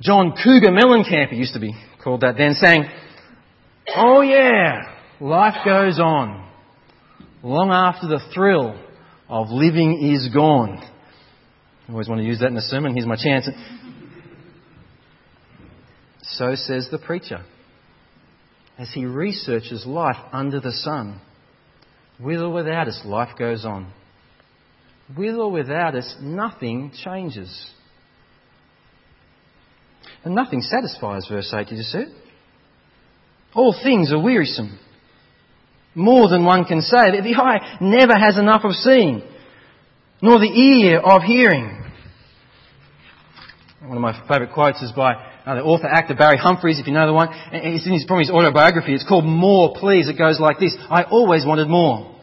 John 0.00 0.34
Cougar 0.42 0.70
Mellencamp, 0.70 1.30
he 1.30 1.36
used 1.36 1.54
to 1.54 1.60
be 1.60 1.74
called 2.02 2.20
that 2.20 2.36
then, 2.36 2.54
saying, 2.54 2.84
Oh 3.96 4.20
yeah, 4.20 4.94
life 5.20 5.64
goes 5.64 5.98
on 5.98 6.48
long 7.42 7.70
after 7.70 8.06
the 8.06 8.20
thrill 8.34 8.78
of 9.28 9.48
living 9.50 10.12
is 10.14 10.32
gone. 10.32 10.78
I 11.88 11.92
always 11.92 12.08
want 12.08 12.20
to 12.20 12.26
use 12.26 12.40
that 12.40 12.48
in 12.48 12.56
a 12.56 12.62
sermon. 12.62 12.94
Here's 12.94 13.06
my 13.06 13.16
chance. 13.16 13.48
So 16.22 16.54
says 16.54 16.88
the 16.90 16.98
preacher 16.98 17.44
as 18.78 18.90
he 18.92 19.06
researches 19.06 19.84
life 19.86 20.16
under 20.32 20.60
the 20.60 20.72
sun. 20.72 21.20
With 22.20 22.40
or 22.40 22.50
without 22.50 22.88
us, 22.88 23.00
life 23.04 23.36
goes 23.38 23.64
on. 23.64 23.92
With 25.16 25.36
or 25.36 25.50
without 25.50 25.94
us, 25.94 26.16
nothing 26.20 26.92
changes. 27.04 27.70
And 30.24 30.34
nothing 30.34 30.62
satisfies, 30.62 31.26
verse 31.28 31.52
8, 31.54 31.68
did 31.68 31.76
you 31.76 31.82
see? 31.82 32.04
All 33.54 33.74
things 33.82 34.12
are 34.12 34.20
wearisome. 34.20 34.78
More 35.94 36.28
than 36.28 36.44
one 36.44 36.64
can 36.64 36.82
say. 36.82 37.10
The 37.10 37.34
eye 37.36 37.78
never 37.80 38.14
has 38.14 38.38
enough 38.38 38.62
of 38.64 38.72
seeing, 38.72 39.22
nor 40.20 40.38
the 40.38 40.46
ear 40.46 41.00
of 41.00 41.22
hearing. 41.22 41.84
One 43.80 43.96
of 43.96 44.02
my 44.02 44.20
favourite 44.28 44.52
quotes 44.52 44.82
is 44.82 44.92
by 44.92 45.14
uh, 45.14 45.54
the 45.54 45.62
author 45.62 45.86
actor 45.86 46.14
Barry 46.14 46.36
Humphries, 46.36 46.78
if 46.78 46.86
you 46.86 46.92
know 46.92 47.06
the 47.06 47.12
one. 47.12 47.28
It's 47.52 47.86
in 47.86 47.92
his, 47.92 48.04
from 48.04 48.18
his 48.18 48.30
autobiography. 48.30 48.94
It's 48.94 49.06
called 49.08 49.24
More 49.24 49.74
Please. 49.74 50.08
It 50.08 50.18
goes 50.18 50.38
like 50.38 50.58
this. 50.58 50.76
I 50.90 51.04
always 51.04 51.46
wanted 51.46 51.68
more. 51.68 52.14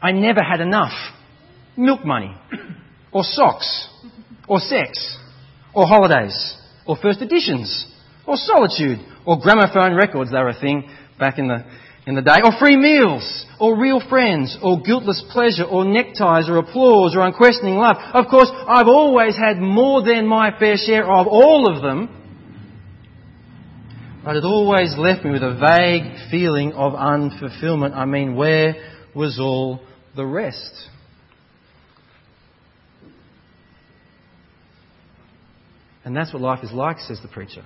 I 0.00 0.12
never 0.12 0.42
had 0.42 0.60
enough. 0.60 0.92
Milk 1.76 2.04
money. 2.04 2.34
Or 3.10 3.24
socks. 3.24 3.88
Or 4.46 4.58
sex. 4.58 5.16
Or 5.74 5.86
holidays 5.86 6.56
or 6.86 6.96
first 6.96 7.22
editions, 7.22 7.86
or 8.26 8.36
solitude, 8.36 8.98
or 9.26 9.40
gramophone 9.40 9.94
records, 9.94 10.30
they 10.30 10.38
were 10.38 10.48
a 10.48 10.60
thing 10.60 10.88
back 11.18 11.38
in 11.38 11.48
the, 11.48 11.64
in 12.06 12.14
the 12.14 12.22
day, 12.22 12.40
or 12.42 12.52
free 12.58 12.76
meals, 12.76 13.46
or 13.60 13.78
real 13.78 14.00
friends, 14.08 14.56
or 14.62 14.80
guiltless 14.80 15.22
pleasure, 15.32 15.64
or 15.64 15.84
neckties, 15.84 16.48
or 16.48 16.58
applause, 16.58 17.14
or 17.16 17.20
unquestioning 17.20 17.76
love. 17.76 17.96
Of 18.12 18.26
course, 18.28 18.50
I've 18.52 18.88
always 18.88 19.36
had 19.36 19.58
more 19.58 20.02
than 20.02 20.26
my 20.26 20.58
fair 20.58 20.76
share 20.76 21.04
of 21.04 21.26
all 21.26 21.74
of 21.74 21.82
them, 21.82 22.20
but 24.24 24.36
it 24.36 24.44
always 24.44 24.94
left 24.96 25.24
me 25.24 25.32
with 25.32 25.42
a 25.42 25.54
vague 25.54 26.30
feeling 26.30 26.72
of 26.72 26.94
unfulfillment. 26.94 27.94
I 27.94 28.06
mean, 28.06 28.36
where 28.36 28.74
was 29.14 29.38
all 29.38 29.80
the 30.16 30.24
rest? 30.24 30.88
And 36.04 36.14
that's 36.14 36.32
what 36.32 36.42
life 36.42 36.62
is 36.62 36.72
like, 36.72 36.98
says 36.98 37.20
the 37.22 37.28
preacher. 37.28 37.64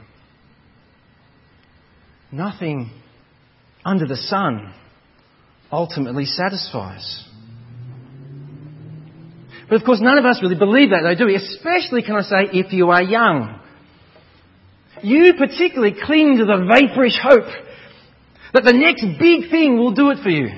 Nothing 2.31 2.90
under 3.85 4.07
the 4.07 4.16
sun 4.16 4.72
ultimately 5.72 6.24
satisfies. 6.24 7.24
But 9.68 9.77
of 9.77 9.85
course, 9.85 10.01
none 10.01 10.18
of 10.18 10.24
us 10.24 10.40
really 10.42 10.59
believe 10.59 10.90
that, 10.90 11.01
though, 11.03 11.14
do 11.14 11.27
we? 11.27 11.35
Especially, 11.37 12.03
can 12.03 12.16
I 12.16 12.22
say, 12.22 12.59
if 12.59 12.72
you 12.72 12.90
are 12.90 13.03
young. 13.03 13.61
You 15.03 15.35
particularly 15.35 15.94
cling 16.03 16.38
to 16.38 16.44
the 16.44 16.53
vaporish 16.53 17.18
hope 17.20 17.53
that 18.55 18.64
the 18.64 18.72
next 18.72 19.05
big 19.18 19.51
thing 19.51 19.79
will 19.79 19.92
do 19.92 20.11
it 20.11 20.22
for 20.22 20.31
you. 20.31 20.48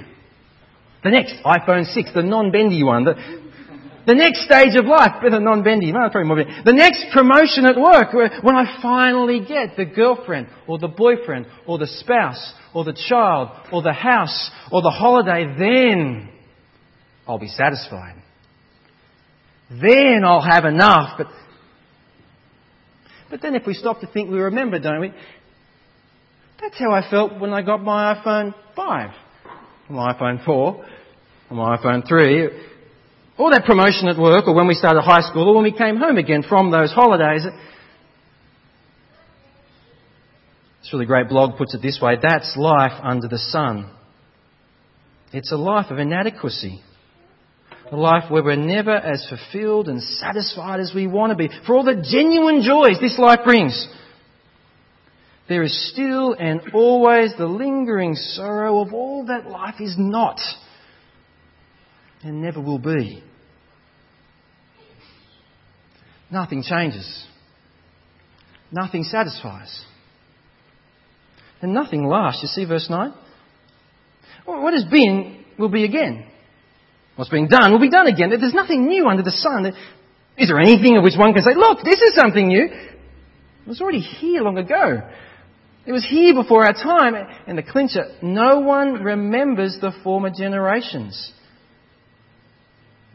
The 1.03 1.11
next 1.11 1.35
iPhone 1.45 1.93
6, 1.93 2.11
the 2.15 2.23
non-bendy 2.23 2.85
one, 2.85 3.05
the, 3.05 3.40
the 4.07 4.15
next 4.15 4.45
stage 4.45 4.77
of 4.77 4.87
life, 4.87 5.23
better 5.23 5.41
non-bendy, 5.41 5.93
no, 5.93 6.09
probably 6.11 6.25
more 6.25 6.37
bendy. 6.37 6.63
The 6.65 6.73
next 6.73 7.07
promotion 7.13 7.67
at 7.67 7.77
work, 7.77 8.13
when 8.43 8.57
I 8.57 8.81
finally 8.81 9.41
get 9.41 9.77
the 9.77 9.85
girlfriend, 9.85 10.49
or 10.67 10.79
the 10.79 10.89
boyfriend, 10.89 11.47
or 11.67 11.79
the 11.79 11.87
spouse, 11.87 12.53
or 12.75 12.85
the 12.85 12.99
child, 13.09 13.51
or 13.73 13.83
the 13.83 13.93
house, 13.93 14.51
or 14.73 14.83
the 14.83 14.91
holiday, 14.91 15.45
then 15.59 16.31
I'll 17.27 17.39
be 17.39 17.49
satisfied. 17.49 18.17
Then 19.71 20.23
I'll 20.25 20.43
have 20.43 20.65
enough. 20.65 21.19
But, 21.19 21.27
but 23.29 23.43
then 23.43 23.55
if 23.55 23.67
we 23.67 23.75
stop 23.75 24.01
to 24.01 24.07
think, 24.07 24.31
we 24.31 24.39
remember, 24.39 24.79
don't 24.79 25.01
we? 25.01 25.13
That's 26.61 26.79
how 26.79 26.93
I 26.93 27.09
felt 27.09 27.39
when 27.39 27.53
I 27.53 27.63
got 27.63 27.83
my 27.83 28.15
iPhone 28.15 28.55
5, 28.75 29.11
my 29.91 30.15
iPhone 30.15 30.45
4, 30.45 30.87
my 31.51 31.77
iPhone 31.77 32.07
3 32.07 32.70
or 33.41 33.51
that 33.53 33.65
promotion 33.65 34.07
at 34.09 34.19
work, 34.19 34.47
or 34.47 34.55
when 34.55 34.69
we 34.69 34.75
started 34.75 35.01
high 35.01 35.23
school, 35.23 35.49
or 35.49 35.55
when 35.55 35.65
we 35.65 35.73
came 35.73 35.97
home 35.97 36.19
again 36.19 36.43
from 36.47 36.71
those 36.71 36.93
holidays. 36.93 37.43
This 40.83 40.93
really 40.93 41.07
great 41.07 41.31
blog 41.31 41.57
puts 41.57 41.75
it 41.75 41.81
this 41.81 41.99
way 42.03 42.17
that's 42.21 42.55
life 42.59 42.93
under 43.03 43.29
the 43.29 43.39
sun. 43.39 43.91
It's 45.33 45.53
a 45.53 45.57
life 45.57 45.91
of 45.91 45.99
inadequacy. 45.99 46.83
A 47.91 47.97
life 47.97 48.31
where 48.31 48.45
we're 48.45 48.57
never 48.57 48.95
as 48.95 49.27
fulfilled 49.29 49.89
and 49.89 50.03
satisfied 50.03 50.81
as 50.81 50.93
we 50.95 51.07
want 51.07 51.31
to 51.31 51.37
be. 51.37 51.49
For 51.67 51.75
all 51.75 51.83
the 51.83 52.07
genuine 52.09 52.63
joys 52.63 53.01
this 53.01 53.19
life 53.19 53.41
brings, 53.43 53.89
there 55.49 55.63
is 55.63 55.91
still 55.93 56.35
and 56.35 56.61
always 56.75 57.33
the 57.39 57.47
lingering 57.47 58.17
sorrow 58.17 58.81
of 58.81 58.93
all 58.93 59.27
that 59.27 59.47
life 59.47 59.81
is 59.81 59.97
not 59.99 60.39
and 62.23 62.43
never 62.43 62.61
will 62.61 62.79
be. 62.79 63.25
Nothing 66.31 66.63
changes. 66.63 67.27
Nothing 68.71 69.03
satisfies. 69.03 69.85
And 71.61 71.75
nothing 71.75 72.07
lasts. 72.07 72.43
You 72.43 72.49
see 72.49 72.65
verse 72.65 72.89
9? 72.89 73.13
What 74.45 74.75
has 74.75 74.85
been 74.85 75.45
will 75.59 75.69
be 75.69 75.85
again. 75.85 76.27
What's 77.17 77.31
being 77.31 77.49
done 77.49 77.73
will 77.73 77.81
be 77.81 77.91
done 77.91 78.07
again. 78.07 78.31
There's 78.31 78.55
nothing 78.55 78.87
new 78.87 79.07
under 79.07 79.23
the 79.23 79.31
sun. 79.31 79.67
Is 80.39 80.49
there 80.49 80.61
anything 80.61 80.97
of 80.97 81.03
which 81.03 81.19
one 81.19 81.35
can 81.35 81.43
say, 81.43 81.55
look, 81.55 81.83
this 81.85 82.01
is 82.01 82.15
something 82.15 82.49
new? 82.49 82.65
It 82.65 83.69
was 83.69 83.81
already 83.81 84.01
here 84.01 84.43
long 84.43 84.57
ago. 84.57 85.03
It 85.85 85.93
was 85.93 86.07
here 86.09 86.35
before 86.35 86.65
our 86.65 86.73
time. 86.73 87.15
And 87.47 87.59
the 87.59 87.63
clincher, 87.63 88.05
no 88.23 88.61
one 88.61 89.03
remembers 89.03 89.79
the 89.81 89.93
former 90.03 90.31
generations 90.31 91.33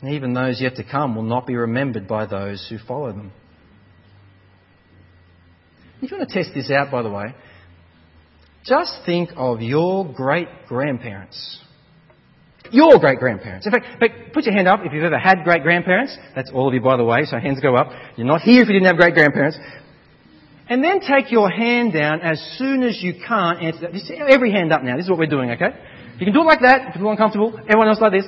and 0.05 0.13
even 0.13 0.33
those 0.33 0.61
yet 0.61 0.75
to 0.75 0.83
come 0.83 1.15
will 1.15 1.23
not 1.23 1.47
be 1.47 1.55
remembered 1.55 2.07
by 2.07 2.27
those 2.27 2.65
who 2.69 2.77
follow 2.77 3.07
them. 3.07 3.31
If 6.01 6.11
you 6.11 6.17
want 6.17 6.29
to 6.29 6.35
test 6.35 6.53
this 6.53 6.69
out, 6.69 6.91
by 6.91 7.01
the 7.01 7.09
way, 7.09 7.33
just 8.65 8.99
think 9.05 9.31
of 9.35 9.61
your 9.61 10.05
great 10.13 10.47
grandparents 10.67 11.59
your 12.71 12.99
great 12.99 13.19
grandparents. 13.19 13.65
In 13.65 13.71
fact, 13.71 13.85
put 14.33 14.43
your 14.45 14.53
hand 14.53 14.67
up 14.67 14.79
if 14.83 14.91
you've 14.91 15.03
ever 15.03 15.19
had 15.19 15.43
great 15.43 15.61
grandparents. 15.63 16.17
That's 16.35 16.51
all 16.51 16.67
of 16.67 16.73
you, 16.73 16.81
by 16.81 16.97
the 16.97 17.03
way, 17.03 17.23
so 17.23 17.37
hands 17.37 17.59
go 17.61 17.75
up. 17.75 17.91
You're 18.17 18.27
not 18.27 18.41
here 18.41 18.61
if 18.61 18.67
you 18.67 18.73
didn't 18.73 18.87
have 18.87 18.97
great 18.97 19.13
grandparents. 19.13 19.57
And 20.67 20.83
then 20.83 20.99
take 20.99 21.31
your 21.31 21.49
hand 21.49 21.93
down 21.93 22.21
as 22.21 22.41
soon 22.57 22.81
as 22.81 23.01
you 23.01 23.13
can't 23.25 23.61
answer 23.61 23.81
that. 23.81 23.93
Just 23.93 24.11
every 24.11 24.51
hand 24.51 24.73
up 24.73 24.83
now. 24.83 24.97
This 24.97 25.05
is 25.05 25.09
what 25.09 25.19
we're 25.19 25.27
doing, 25.27 25.51
okay? 25.51 25.77
You 26.17 26.25
can 26.25 26.33
do 26.33 26.41
it 26.41 26.45
like 26.45 26.61
that 26.61 26.89
if 26.89 26.95
you're 26.95 27.11
uncomfortable. 27.11 27.53
Everyone 27.69 27.87
else 27.87 28.01
like 28.01 28.13
this. 28.13 28.25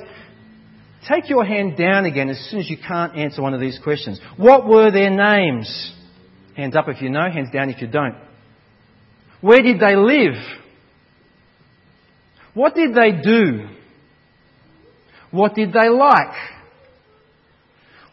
Take 1.06 1.28
your 1.30 1.44
hand 1.44 1.76
down 1.76 2.06
again 2.06 2.28
as 2.28 2.38
soon 2.50 2.60
as 2.60 2.68
you 2.68 2.76
can't 2.76 3.16
answer 3.16 3.40
one 3.40 3.54
of 3.54 3.60
these 3.60 3.78
questions. 3.82 4.20
What 4.36 4.66
were 4.66 4.90
their 4.90 5.10
names? 5.10 5.94
Hands 6.56 6.74
up 6.74 6.88
if 6.88 7.00
you 7.00 7.10
know, 7.10 7.30
hands 7.30 7.50
down 7.52 7.70
if 7.70 7.80
you 7.80 7.86
don't. 7.86 8.16
Where 9.40 9.62
did 9.62 9.78
they 9.78 9.94
live? 9.94 10.34
What 12.54 12.74
did 12.74 12.94
they 12.94 13.12
do? 13.22 13.68
What 15.30 15.54
did 15.54 15.72
they 15.72 15.88
like? 15.88 16.34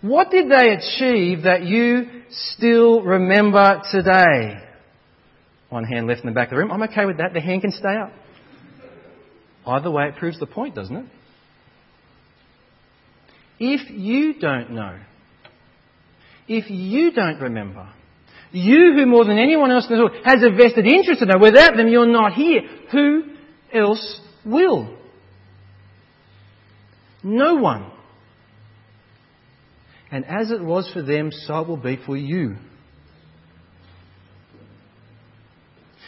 What 0.02 0.30
did 0.30 0.52
they 0.52 0.74
achieve 0.74 1.44
that 1.44 1.64
you 1.64 2.22
still 2.30 3.02
remember 3.02 3.82
today? 3.92 4.60
One 5.70 5.84
hand 5.84 6.08
left 6.08 6.22
in 6.22 6.28
the 6.28 6.36
back 6.36 6.50
of 6.50 6.52
the 6.52 6.58
room. 6.58 6.72
I'm 6.72 6.84
okay 6.84 7.06
with 7.06 7.18
that. 7.18 7.34
The 7.34 7.42
hand 7.42 7.62
can 7.62 7.72
stay 7.72 7.96
up. 8.00 8.12
Either 9.66 9.90
way, 9.90 10.10
it 10.10 10.18
proves 10.18 10.40
the 10.40 10.46
point, 10.46 10.76
doesn't 10.76 10.96
it? 10.96 11.06
If 13.60 13.90
you 13.90 14.34
don't 14.40 14.72
know, 14.72 14.98
if 16.48 16.70
you 16.70 17.12
don't 17.12 17.40
remember, 17.40 17.88
you 18.52 18.94
who 18.94 19.06
more 19.06 19.26
than 19.26 19.38
anyone 19.38 19.72
else 19.72 19.88
in 19.90 19.96
the 19.96 20.04
world 20.04 20.16
has 20.24 20.44
a 20.44 20.50
vested 20.56 20.86
interest 20.86 21.22
in 21.22 21.28
know, 21.28 21.40
without 21.40 21.76
them 21.76 21.88
you're 21.88 22.06
not 22.06 22.34
here, 22.34 22.62
who 22.92 23.24
else 23.74 24.20
will? 24.46 24.98
No 27.24 27.56
one. 27.56 27.92
And 30.12 30.26
as 30.26 30.52
it 30.52 30.62
was 30.62 30.90
for 30.94 31.02
them, 31.02 31.32
so 31.32 31.60
it 31.60 31.68
will 31.68 31.78
be 31.78 32.00
for 32.06 32.16
you. 32.16 32.56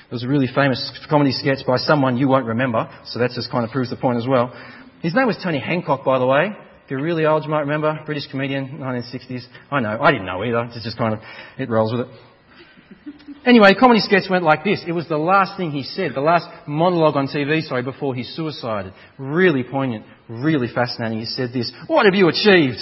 There 0.10 0.16
was 0.16 0.24
a 0.24 0.28
really 0.28 0.48
famous 0.54 1.06
comedy 1.10 1.34
sketch 1.34 1.66
by 1.66 1.78
someone 1.78 2.16
you 2.16 2.30
won't 2.30 2.46
remember, 2.46 2.90
so 3.06 3.20
that 3.20 3.32
just 3.36 3.52
kind 3.52 3.66
of 3.66 3.72
proves 3.72 3.90
the 3.90 3.98
point 3.98 4.20
as 4.20 4.28
well. 4.28 4.54
His 5.02 5.14
name 5.14 5.28
was 5.28 5.38
Tony 5.44 5.60
Hancock, 5.60 6.06
by 6.06 6.20
the 6.20 6.26
way. 6.26 6.56
If 6.88 6.92
you're 6.92 7.02
really 7.02 7.26
old, 7.26 7.44
you 7.44 7.50
might 7.50 7.68
remember. 7.68 8.00
British 8.06 8.28
comedian, 8.32 8.78
1960s. 8.80 9.42
I 9.70 9.82
know. 9.82 10.00
I 10.02 10.10
didn't 10.10 10.26
know 10.26 10.42
either. 10.42 10.70
It's 10.74 10.86
just 10.86 10.98
kind 10.98 11.14
of, 11.14 11.20
it 11.58 11.70
rolls 11.70 11.92
with 11.92 12.08
it. 12.08 13.28
Anyway, 13.46 13.74
comedy 13.78 14.00
sketch 14.00 14.30
went 14.30 14.46
like 14.46 14.64
this. 14.64 14.86
It 14.88 14.94
was 14.94 15.06
the 15.10 15.18
last 15.18 15.58
thing 15.58 15.72
he 15.72 15.84
said, 15.84 16.12
the 16.16 16.22
last 16.22 16.48
monologue 16.66 17.18
on 17.18 17.28
TV, 17.28 17.62
sorry, 17.64 17.84
before 17.84 18.16
he 18.16 18.24
suicided. 18.24 18.94
Really 19.18 19.66
poignant, 19.66 20.06
really 20.30 20.70
fascinating. 20.74 21.20
He 21.20 21.26
said 21.26 21.50
this, 21.54 21.70
What 21.88 22.06
have 22.06 22.16
you 22.16 22.30
achieved? 22.30 22.80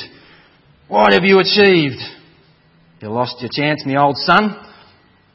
What 0.88 1.12
have 1.12 1.24
you 1.24 1.40
achieved? 1.40 1.98
You 3.02 3.10
lost 3.10 3.38
your 3.40 3.50
chance, 3.52 3.82
my 3.88 4.00
old 4.00 4.18
son. 4.18 4.56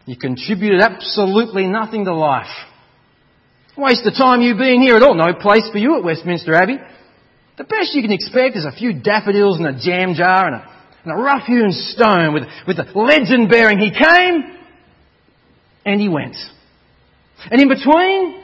You 0.07 0.17
contributed 0.17 0.81
absolutely 0.81 1.67
nothing 1.67 2.05
to 2.05 2.15
life. 2.15 2.47
Waste 3.77 4.07
of 4.07 4.15
time 4.15 4.43
you 4.43 4.57
being 4.57 4.81
here 4.81 4.95
at 4.95 5.03
all. 5.03 5.17
No 5.17 5.35
place 5.35 5.69
for 5.73 5.79
you 5.79 5.99
at 5.99 6.05
Westminster 6.05 6.55
Abbey. 6.55 6.77
The 7.61 7.65
best 7.65 7.95
you 7.95 8.01
can 8.01 8.11
expect 8.11 8.57
is 8.57 8.65
a 8.65 8.73
few 8.73 8.95
daffodils 8.95 9.61
in 9.61 9.67
a 9.67 9.79
jam 9.79 10.15
jar 10.15 10.47
and 10.47 10.55
a, 10.55 10.77
and 11.05 11.13
a 11.13 11.23
rough 11.23 11.45
hewn 11.47 11.73
stone 11.73 12.33
with, 12.33 12.45
with 12.67 12.79
the 12.79 12.85
legend 12.99 13.51
bearing 13.51 13.79
he 13.79 13.91
came 13.91 14.57
and 15.85 16.01
he 16.01 16.09
went. 16.09 16.37
And 17.51 17.61
in 17.61 17.69
between, 17.69 18.43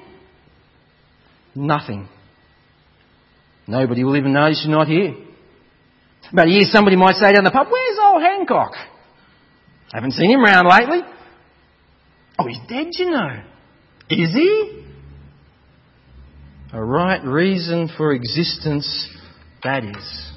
nothing. 1.54 2.10
Nobody 3.66 4.04
will 4.04 4.18
even 4.18 4.34
notice 4.34 4.62
you're 4.66 4.76
not 4.76 4.86
here. 4.86 5.14
About 6.30 6.48
a 6.48 6.50
year, 6.50 6.64
somebody 6.64 6.96
might 6.96 7.14
say 7.14 7.32
down 7.32 7.44
the 7.44 7.50
pub, 7.50 7.68
Where's 7.70 7.98
old 7.98 8.20
Hancock? 8.20 8.72
Haven't 9.94 10.12
seen 10.12 10.30
him 10.30 10.42
round 10.42 10.68
lately. 10.68 11.00
Oh, 12.38 12.46
he's 12.46 12.60
dead, 12.68 12.88
you 12.98 13.10
know. 13.10 13.42
Is 14.10 14.34
he? 14.34 14.85
A 16.72 16.82
right 16.82 17.22
reason 17.24 17.88
for 17.96 18.12
existence, 18.12 19.08
that 19.62 19.84
is. 19.84 20.32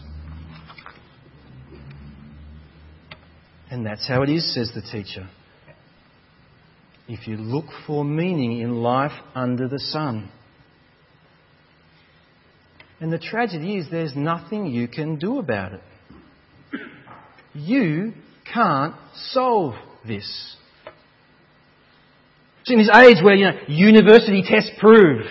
And 3.72 3.86
that's 3.86 4.08
how 4.08 4.24
it 4.24 4.30
is, 4.30 4.54
says 4.54 4.72
the 4.74 4.82
teacher 4.82 5.28
if 7.10 7.28
you 7.28 7.38
look 7.38 7.66
for 7.88 8.06
meaning 8.06 8.60
in 8.60 8.84
life 8.84 9.12
under 9.34 9.68
the 9.68 9.80
sun. 9.80 10.30
And 13.02 13.12
the 13.12 13.18
tragedy 13.18 13.78
is 13.78 13.88
there's 13.90 14.16
nothing 14.16 14.68
you 14.68 14.88
can 14.88 15.18
do 15.18 15.40
about 15.40 15.74
it. 15.74 15.82
You 17.54 18.14
can't 18.54 18.94
solve 19.32 19.74
this. 20.06 20.56
It's 22.62 22.72
in 22.72 22.78
this 22.78 22.96
age 22.96 23.24
where, 23.24 23.36
you 23.36 23.46
know, 23.46 23.60
university 23.68 24.44
tests 24.48 24.70
prove, 24.80 25.26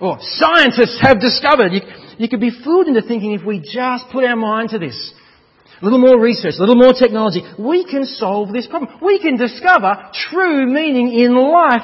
or 0.00 0.18
scientists 0.20 0.98
have 1.02 1.20
discovered, 1.20 1.72
you, 1.72 1.80
you 2.18 2.28
could 2.28 2.40
be 2.40 2.50
fooled 2.64 2.86
into 2.86 3.02
thinking 3.02 3.32
if 3.32 3.44
we 3.44 3.60
just 3.60 4.06
put 4.10 4.24
our 4.24 4.36
mind 4.36 4.70
to 4.70 4.78
this, 4.78 5.12
a 5.80 5.84
little 5.84 5.98
more 5.98 6.20
research, 6.20 6.54
a 6.58 6.60
little 6.60 6.76
more 6.76 6.92
technology, 6.92 7.42
we 7.58 7.84
can 7.84 8.04
solve 8.04 8.52
this 8.52 8.66
problem. 8.66 8.98
We 9.02 9.18
can 9.18 9.36
discover 9.36 10.10
true 10.30 10.66
meaning 10.66 11.12
in 11.12 11.34
life. 11.34 11.82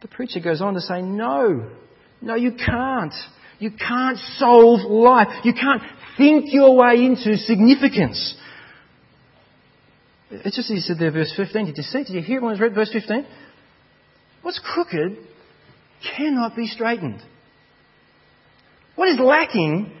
The 0.00 0.08
preacher 0.08 0.40
goes 0.40 0.60
on 0.60 0.74
to 0.74 0.80
say, 0.80 1.02
no, 1.02 1.70
no, 2.20 2.34
you 2.34 2.52
can't. 2.52 3.14
You 3.58 3.70
can't 3.70 4.18
solve 4.36 4.80
life. 4.90 5.28
You 5.44 5.54
can't 5.54 5.82
think 6.16 6.52
your 6.52 6.76
way 6.76 7.04
into 7.04 7.36
significance. 7.36 8.36
It's 10.30 10.56
just, 10.56 10.68
he 10.68 10.80
said 10.80 10.96
there, 10.98 11.12
verse 11.12 11.32
15. 11.36 11.66
Did 11.66 11.76
you 11.76 11.82
see? 11.82 12.04
Did 12.04 12.14
you 12.14 12.22
hear 12.22 12.38
it 12.38 12.42
when 12.42 12.56
I 12.56 12.58
read 12.58 12.74
verse 12.74 12.90
15? 12.92 13.26
What's 14.42 14.58
crooked 14.58 15.18
cannot 16.16 16.56
be 16.56 16.66
straightened. 16.66 17.22
What 18.96 19.08
is 19.08 19.18
lacking 19.18 19.92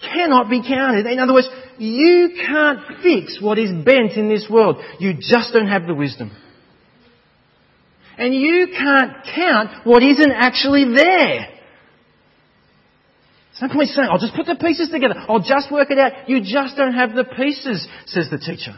cannot 0.00 0.48
be 0.48 0.62
counted. 0.66 1.06
In 1.06 1.18
other 1.18 1.34
words, 1.34 1.48
you 1.78 2.30
can't 2.46 2.80
fix 3.02 3.38
what 3.40 3.58
is 3.58 3.70
bent 3.84 4.12
in 4.12 4.28
this 4.28 4.46
world. 4.50 4.82
You 4.98 5.14
just 5.14 5.52
don't 5.52 5.68
have 5.68 5.86
the 5.86 5.94
wisdom. 5.94 6.30
And 8.18 8.34
you 8.34 8.68
can't 8.76 9.12
count 9.34 9.86
what 9.86 10.02
isn't 10.02 10.32
actually 10.32 10.84
there. 10.94 11.48
There's 13.50 13.70
no 13.70 13.74
point 13.74 13.88
saying, 13.88 14.08
I'll 14.10 14.18
just 14.18 14.34
put 14.34 14.46
the 14.46 14.56
pieces 14.56 14.90
together. 14.90 15.14
I'll 15.28 15.40
just 15.40 15.70
work 15.70 15.90
it 15.90 15.98
out. 15.98 16.28
You 16.28 16.40
just 16.40 16.76
don't 16.76 16.94
have 16.94 17.14
the 17.14 17.24
pieces, 17.24 17.86
says 18.06 18.28
the 18.30 18.38
teacher. 18.38 18.74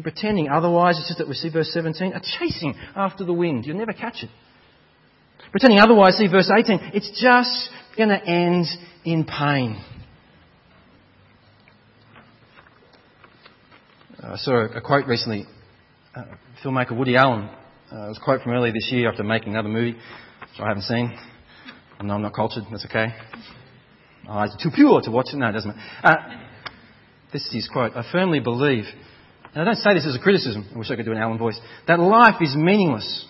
And 0.00 0.02
pretending 0.02 0.48
otherwise, 0.48 0.98
it's 0.98 1.08
just 1.08 1.18
that 1.18 1.28
we 1.28 1.34
see 1.34 1.50
verse 1.50 1.70
17, 1.74 2.14
a 2.14 2.22
chasing 2.38 2.74
after 2.96 3.22
the 3.22 3.34
wind. 3.34 3.66
You'll 3.66 3.76
never 3.76 3.92
catch 3.92 4.22
it. 4.22 4.30
Pretending 5.50 5.78
otherwise, 5.78 6.16
see 6.16 6.26
verse 6.26 6.50
18, 6.50 6.92
it's 6.94 7.10
just 7.20 7.68
going 7.98 8.08
to 8.08 8.24
end 8.24 8.64
in 9.04 9.26
pain. 9.26 9.84
I 14.22 14.36
saw 14.36 14.64
a 14.74 14.80
quote 14.80 15.06
recently. 15.06 15.44
Uh, 16.14 16.24
filmmaker 16.64 16.96
Woody 16.96 17.16
Allen. 17.16 17.50
Uh, 17.92 18.06
it 18.06 18.08
was 18.08 18.18
a 18.22 18.24
quote 18.24 18.40
from 18.40 18.52
earlier 18.52 18.72
this 18.72 18.88
year 18.90 19.10
after 19.10 19.22
making 19.22 19.50
another 19.50 19.68
movie, 19.68 19.92
which 19.92 20.60
I 20.60 20.68
haven't 20.68 20.84
seen. 20.84 21.14
I 21.98 22.04
know 22.04 22.14
I'm 22.14 22.22
not 22.22 22.32
cultured. 22.32 22.64
That's 22.70 22.86
okay. 22.86 23.08
My 24.24 24.44
eyes 24.44 24.56
are 24.58 24.62
too 24.62 24.74
pure 24.74 25.02
to 25.02 25.10
watch 25.10 25.26
it. 25.34 25.36
No, 25.36 25.50
it 25.50 25.52
doesn't. 25.52 25.76
Uh, 26.02 26.14
this 27.34 27.44
is 27.48 27.52
his 27.52 27.68
quote. 27.68 27.92
I 27.94 28.02
firmly 28.10 28.40
believe, 28.40 28.84
and 29.54 29.62
I 29.62 29.64
don't 29.64 29.76
say 29.76 29.94
this 29.94 30.06
as 30.06 30.16
a 30.16 30.20
criticism. 30.20 30.68
I 30.74 30.78
wish 30.78 30.90
I 30.90 30.96
could 30.96 31.04
do 31.04 31.12
an 31.12 31.18
Allen 31.18 31.38
voice. 31.38 31.58
That 31.86 31.98
life 31.98 32.40
is 32.40 32.54
meaningless 32.56 33.26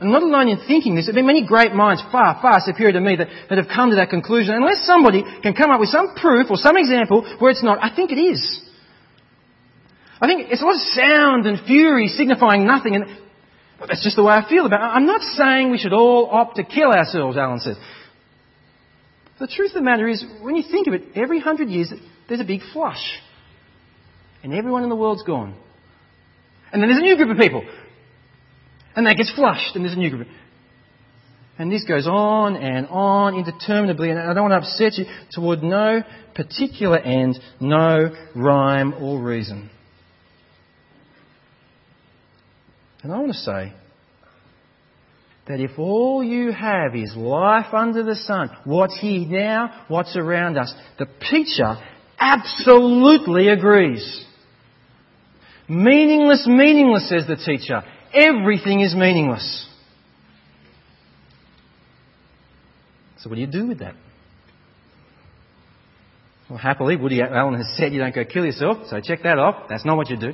and 0.00 0.10
not 0.10 0.22
alone 0.22 0.48
in 0.48 0.58
thinking 0.66 0.94
this, 0.94 1.06
there 1.06 1.14
have 1.14 1.18
been 1.18 1.26
many 1.26 1.46
great 1.46 1.72
minds 1.72 2.02
far, 2.10 2.38
far 2.42 2.58
superior 2.60 2.92
to 2.92 3.00
me 3.00 3.16
that, 3.16 3.28
that 3.48 3.58
have 3.58 3.68
come 3.72 3.90
to 3.90 3.96
that 3.96 4.10
conclusion. 4.10 4.54
Unless 4.54 4.84
somebody 4.84 5.22
can 5.42 5.54
come 5.54 5.70
up 5.70 5.78
with 5.78 5.88
some 5.88 6.14
proof 6.16 6.50
or 6.50 6.56
some 6.56 6.76
example 6.76 7.22
where 7.38 7.50
it's 7.50 7.62
not, 7.62 7.78
I 7.80 7.94
think 7.94 8.10
it 8.10 8.18
is. 8.18 8.60
I 10.20 10.26
think 10.26 10.50
it's 10.50 10.62
a 10.62 10.64
lot 10.64 10.74
of 10.74 10.80
sound 10.80 11.46
and 11.46 11.64
fury 11.66 12.08
signifying 12.08 12.66
nothing, 12.66 12.96
and 12.96 13.04
that's 13.78 14.02
just 14.02 14.16
the 14.16 14.24
way 14.24 14.34
I 14.34 14.48
feel 14.48 14.66
about 14.66 14.80
it. 14.80 14.92
I'm 14.94 15.06
not 15.06 15.20
saying 15.20 15.70
we 15.70 15.78
should 15.78 15.92
all 15.92 16.28
opt 16.30 16.56
to 16.56 16.64
kill 16.64 16.90
ourselves, 16.90 17.36
Allen 17.36 17.60
says. 17.60 17.76
The 19.38 19.46
truth 19.46 19.70
of 19.70 19.76
the 19.76 19.82
matter 19.82 20.08
is, 20.08 20.24
when 20.40 20.56
you 20.56 20.64
think 20.68 20.86
of 20.86 20.94
it, 20.94 21.16
every 21.16 21.40
hundred 21.40 21.68
years 21.68 21.92
there's 22.28 22.40
a 22.40 22.44
big 22.44 22.60
flush. 22.72 23.02
And 24.44 24.54
everyone 24.54 24.84
in 24.84 24.90
the 24.90 24.96
world's 24.96 25.24
gone. 25.24 25.56
And 26.72 26.80
then 26.80 26.88
there's 26.88 27.00
a 27.00 27.02
new 27.02 27.16
group 27.16 27.30
of 27.30 27.38
people. 27.38 27.64
And 28.94 29.06
that 29.06 29.16
gets 29.16 29.32
flushed, 29.34 29.74
and 29.74 29.84
there's 29.84 29.96
a 29.96 29.98
new 29.98 30.10
group. 30.10 30.28
And 31.58 31.72
this 31.72 31.84
goes 31.84 32.06
on 32.06 32.56
and 32.56 32.86
on 32.88 33.34
interminably, 33.34 34.10
and 34.10 34.18
I 34.18 34.34
don't 34.34 34.50
want 34.50 34.62
to 34.62 34.68
upset 34.68 34.98
you, 34.98 35.06
toward 35.32 35.62
no 35.62 36.02
particular 36.34 36.98
end, 36.98 37.38
no 37.60 38.14
rhyme 38.36 38.94
or 38.94 39.20
reason. 39.22 39.70
And 43.02 43.12
I 43.12 43.18
want 43.18 43.32
to 43.32 43.38
say, 43.38 43.72
that 45.46 45.60
if 45.60 45.78
all 45.78 46.24
you 46.24 46.52
have 46.52 46.94
is 46.94 47.14
life 47.16 47.72
under 47.72 48.02
the 48.02 48.14
sun, 48.14 48.50
what's 48.64 48.98
here 48.98 49.26
now, 49.28 49.84
what's 49.88 50.16
around 50.16 50.56
us, 50.56 50.72
the 50.98 51.06
teacher 51.30 51.76
absolutely 52.18 53.48
agrees. 53.48 54.24
Meaningless, 55.68 56.46
meaningless, 56.46 57.08
says 57.08 57.26
the 57.26 57.36
teacher. 57.36 57.82
Everything 58.12 58.80
is 58.80 58.94
meaningless. 58.94 59.68
So 63.18 63.30
what 63.30 63.36
do 63.36 63.40
you 63.40 63.46
do 63.46 63.66
with 63.66 63.78
that? 63.78 63.94
Well, 66.50 66.58
happily, 66.58 66.96
Woody 66.96 67.22
Allen 67.22 67.54
has 67.54 67.74
said 67.76 67.94
you 67.94 68.00
don't 68.00 68.14
go 68.14 68.24
kill 68.24 68.44
yourself, 68.44 68.86
so 68.88 69.00
check 69.02 69.22
that 69.22 69.38
off. 69.38 69.68
That's 69.70 69.84
not 69.86 69.96
what 69.96 70.10
you 70.10 70.18
do. 70.18 70.32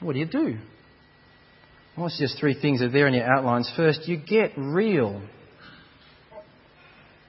What 0.00 0.14
do 0.14 0.18
you 0.18 0.26
do? 0.26 0.58
Well, 1.96 2.06
it's 2.06 2.18
just 2.18 2.38
three 2.40 2.60
things 2.60 2.80
that 2.80 2.86
are 2.86 2.90
there 2.90 3.06
in 3.06 3.14
your 3.14 3.24
outlines. 3.24 3.70
First, 3.76 4.08
you 4.08 4.16
get 4.16 4.52
real. 4.56 5.22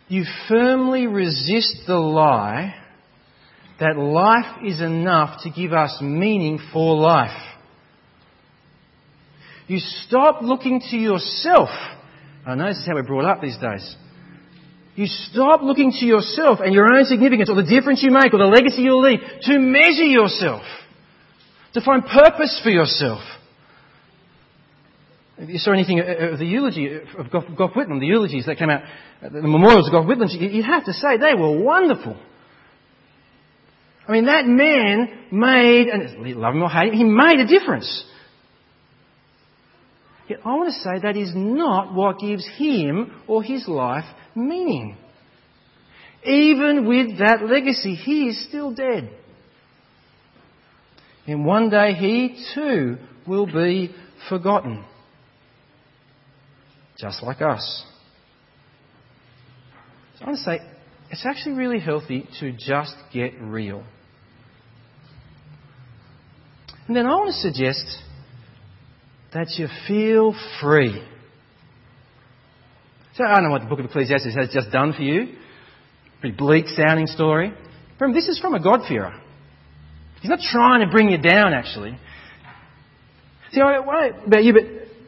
You 0.08 0.24
firmly 0.50 1.06
resist 1.06 1.84
the 1.86 1.96
lie 1.96 2.74
that 3.80 3.98
life 3.98 4.64
is 4.64 4.82
enough 4.82 5.44
to 5.44 5.50
give 5.50 5.74
us 5.74 5.98
meaning 6.02 6.60
for 6.72 6.96
life. 6.96 7.38
You 9.68 9.80
stop 9.80 10.42
looking 10.42 10.80
to 10.92 10.98
yourself. 10.98 11.70
I 12.46 12.56
know 12.56 12.68
this 12.68 12.78
is 12.78 12.86
how 12.86 12.94
we're 12.94 13.04
brought 13.04 13.26
up 13.26 13.42
these 13.42 13.58
days. 13.58 13.96
You 14.96 15.08
stop 15.08 15.62
looking 15.62 15.92
to 15.92 16.06
yourself 16.06 16.60
and 16.64 16.74
your 16.74 16.86
own 16.94 17.06
significance 17.06 17.50
or 17.50 17.56
the 17.56 17.70
difference 17.70 18.02
you 18.02 18.12
make 18.12 18.34
or 18.34 18.38
the 18.38 18.46
legacy 18.46 18.84
you'll 18.84 19.02
leave 19.02 19.20
to 19.42 19.60
measure 19.60 20.06
yourself, 20.06 20.62
to 21.74 21.82
find 21.82 22.06
purpose 22.06 22.62
for 22.64 22.70
yourself. 22.70 23.20
If 25.38 25.50
you 25.50 25.58
saw 25.58 25.74
anything 25.74 26.00
of 26.00 26.40
the 26.40 26.46
eulogy 26.46 26.96
of 26.96 27.30
Gough 27.30 27.74
Whitlam, 27.76 28.00
the 28.00 28.06
eulogies 28.06 28.46
that 28.46 28.58
came 28.58 28.70
out, 28.70 28.84
uh, 29.22 29.28
the 29.30 29.42
memorials 29.42 29.88
of 29.88 29.92
Gough 29.92 30.06
Whitlam, 30.06 30.30
you'd 30.32 30.64
have 30.64 30.86
to 30.86 30.94
say 30.94 31.18
they 31.18 31.36
were 31.38 31.62
wonderful. 31.62 32.16
I 34.08 34.12
mean, 34.12 34.26
that 34.26 34.46
man 34.46 35.10
made, 35.32 35.88
and 35.88 36.38
love 36.38 36.54
him 36.54 36.62
or 36.64 36.70
hate 36.70 36.94
him, 36.94 37.00
he 37.00 37.04
made 37.04 37.40
a 37.40 37.48
difference. 37.48 38.06
Yet 40.28 40.40
I 40.44 40.50
want 40.56 40.74
to 40.74 40.80
say 40.80 41.00
that 41.02 41.18
is 41.18 41.32
not 41.36 41.94
what 41.94 42.20
gives 42.20 42.48
him 42.58 43.12
or 43.28 43.44
his 43.44 43.68
life 43.68 44.06
meaning. 44.36 44.98
Even 46.24 46.88
with 46.88 47.20
that 47.20 47.44
legacy, 47.44 47.96
he 47.96 48.30
is 48.30 48.48
still 48.48 48.74
dead. 48.74 49.10
And 51.28 51.46
one 51.46 51.70
day 51.70 51.94
he 51.94 52.44
too 52.54 52.98
will 53.28 53.46
be 53.46 53.94
forgotten. 54.30 54.84
Just 56.98 57.22
like 57.22 57.42
us. 57.42 57.84
So 60.18 60.26
I 60.26 60.28
want 60.30 60.38
to 60.38 60.44
say, 60.44 60.60
it's 61.12 61.26
actually 61.26 61.56
really 61.56 61.80
healthy 61.80 62.28
to 62.40 62.52
just 62.52 62.96
get 63.14 63.34
real. 63.40 63.84
And 66.88 66.96
then 66.96 67.08
I 67.08 67.16
want 67.16 67.34
to 67.34 67.40
suggest 67.40 67.86
that 69.34 69.48
you 69.58 69.68
feel 69.88 70.36
free. 70.62 71.04
So 73.16 73.24
I 73.24 73.36
don't 73.36 73.46
know 73.46 73.50
what 73.50 73.62
the 73.62 73.68
book 73.68 73.80
of 73.80 73.86
Ecclesiastes 73.86 74.36
has 74.36 74.50
just 74.54 74.72
done 74.72 74.94
for 74.94 75.02
you. 75.02 75.36
Pretty 76.22 76.36
bleak 76.36 76.68
sounding 76.68 77.08
story. 77.08 77.54
Remember, 78.00 78.18
this 78.18 78.28
is 78.28 78.40
from 78.40 78.54
a 78.54 78.62
God-fearer. 78.62 79.14
He's 80.22 80.30
not 80.30 80.40
trying 80.40 80.86
to 80.86 80.92
bring 80.92 81.10
you 81.10 81.18
down, 81.18 81.54
actually. 81.54 81.98
See, 83.52 83.62
I 83.62 83.74
don't 83.74 83.86
know 83.86 84.24
about 84.26 84.44
you, 84.44 84.54
but 84.54 84.64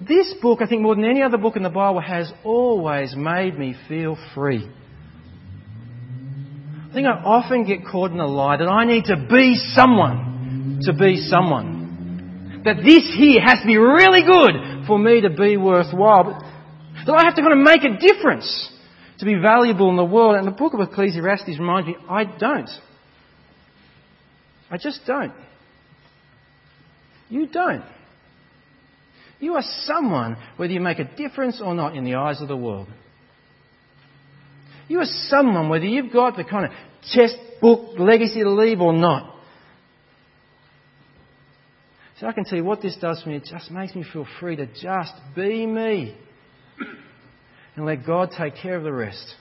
this 0.08 0.34
book, 0.42 0.62
I 0.62 0.68
think 0.68 0.82
more 0.82 0.96
than 0.96 1.06
any 1.06 1.22
other 1.22 1.38
book 1.38 1.56
in 1.56 1.64
the 1.64 1.70
Bible, 1.70 2.02
has 2.02 2.32
always 2.44 3.16
made 3.16 3.58
me 3.58 3.76
feel 3.88 4.18
free. 4.34 4.70
I 6.90 6.94
think 6.94 7.08
I 7.08 7.12
often 7.12 7.66
get 7.66 7.86
caught 7.86 8.12
in 8.12 8.18
the 8.18 8.26
lie 8.26 8.58
that 8.58 8.68
I 8.68 8.86
need 8.86 9.06
to 9.06 9.28
be 9.30 9.56
someone 9.74 10.27
to 10.82 10.94
be 10.94 11.18
someone. 11.18 12.62
That 12.66 12.78
this 12.78 13.14
here 13.16 13.42
has 13.42 13.62
to 13.62 13.68
be 13.68 13.78
really 13.78 14.24
good 14.24 14.86
for 14.88 14.98
me 15.00 15.22
to 15.22 15.30
be 15.30 15.58
worthwhile. 15.58 16.40
That 17.06 17.14
I 17.14 17.26
have 17.26 17.36
to 17.36 17.42
kind 17.42 17.54
of 17.54 17.60
make 17.60 17.84
a 17.84 17.98
difference 17.98 18.70
to 19.20 19.26
be 19.26 19.36
valuable 19.36 19.90
in 19.90 19.96
the 19.96 20.06
world. 20.06 20.36
And 20.36 20.48
the 20.48 20.52
book 20.52 20.74
of 20.74 20.80
Ecclesiastes 20.82 21.60
reminds 21.60 21.88
me, 21.88 21.96
I 22.10 22.26
don't. 22.26 22.70
I 24.70 24.78
just 24.78 25.02
don't. 25.06 25.34
You 27.30 27.48
don't. 27.48 27.84
You 29.40 29.54
are 29.56 29.64
someone, 29.84 30.38
whether 30.58 30.74
you 30.74 30.80
make 30.80 31.00
a 31.00 31.16
difference 31.16 31.62
or 31.64 31.76
not 31.76 31.96
in 31.96 32.04
the 32.04 32.16
eyes 32.16 32.42
of 32.42 32.48
the 32.48 32.58
world. 32.58 32.88
You 34.88 35.00
are 35.00 35.06
someone, 35.06 35.70
whether 35.70 35.86
you've 35.86 36.14
got 36.14 36.38
the 36.38 36.44
kind 36.44 36.66
of 36.66 36.72
textbook 37.14 38.00
legacy 38.00 38.42
to 38.42 38.50
leave 38.50 38.82
or 38.82 38.94
not. 38.94 39.36
So 42.20 42.28
I 42.28 42.32
can 42.32 42.46
tell 42.46 42.58
you 42.58 42.64
what 42.64 42.82
this 42.82 42.98
does 43.00 43.22
for 43.22 43.30
me. 43.30 43.36
It 43.36 43.48
just 43.50 43.70
makes 43.70 43.94
me 43.94 44.04
feel 44.12 44.26
free 44.40 44.56
to 44.56 44.66
just 44.66 45.14
be 45.36 45.66
me 45.66 46.16
and 47.76 47.86
let 47.86 48.06
God 48.06 48.32
take 48.36 48.56
care 48.56 48.76
of 48.76 48.84
the 48.84 48.92
rest. 48.92 49.36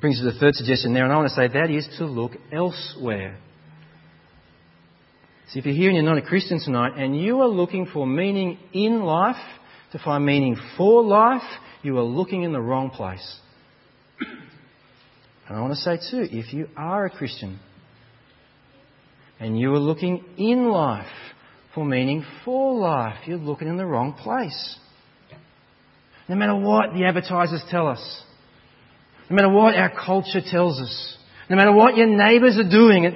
Brings 0.00 0.18
us 0.18 0.26
to 0.26 0.32
the 0.32 0.38
third 0.38 0.54
suggestion 0.54 0.92
there, 0.92 1.04
and 1.04 1.12
I 1.12 1.16
want 1.16 1.28
to 1.30 1.34
say 1.34 1.48
that 1.48 1.70
is 1.70 1.88
to 1.98 2.04
look 2.04 2.32
elsewhere. 2.52 3.38
See, 5.48 5.60
if 5.60 5.64
you're 5.64 5.74
here 5.74 5.88
and 5.88 5.96
you're 5.96 6.04
not 6.04 6.18
a 6.18 6.26
Christian 6.26 6.60
tonight 6.62 6.92
and 6.96 7.18
you 7.18 7.40
are 7.40 7.48
looking 7.48 7.86
for 7.86 8.06
meaning 8.06 8.58
in 8.74 9.02
life, 9.02 9.36
to 9.92 9.98
find 9.98 10.26
meaning 10.26 10.56
for 10.76 11.02
life, 11.02 11.42
you 11.82 11.96
are 11.96 12.04
looking 12.04 12.42
in 12.42 12.52
the 12.52 12.60
wrong 12.60 12.90
place. 12.90 13.40
And 15.48 15.56
I 15.56 15.60
want 15.62 15.72
to 15.72 15.80
say 15.80 15.96
too, 15.96 16.28
if 16.30 16.52
you 16.52 16.68
are 16.76 17.06
a 17.06 17.10
Christian 17.10 17.58
and 19.40 19.58
you 19.58 19.72
are 19.72 19.78
looking 19.78 20.24
in 20.36 20.68
life 20.68 21.06
for 21.74 21.84
meaning 21.84 22.24
for 22.44 22.78
life, 22.78 23.18
you're 23.26 23.38
looking 23.38 23.68
in 23.68 23.76
the 23.76 23.86
wrong 23.86 24.12
place. 24.12 24.78
No 26.28 26.34
matter 26.34 26.56
what 26.56 26.92
the 26.92 27.04
advertisers 27.04 27.62
tell 27.70 27.86
us, 27.86 28.22
no 29.30 29.36
matter 29.36 29.48
what 29.48 29.74
our 29.74 29.90
culture 29.90 30.40
tells 30.44 30.80
us, 30.80 31.16
no 31.48 31.56
matter 31.56 31.72
what 31.72 31.96
your 31.96 32.06
neighbours 32.06 32.58
are 32.58 32.68
doing, 32.68 33.04
it, 33.04 33.14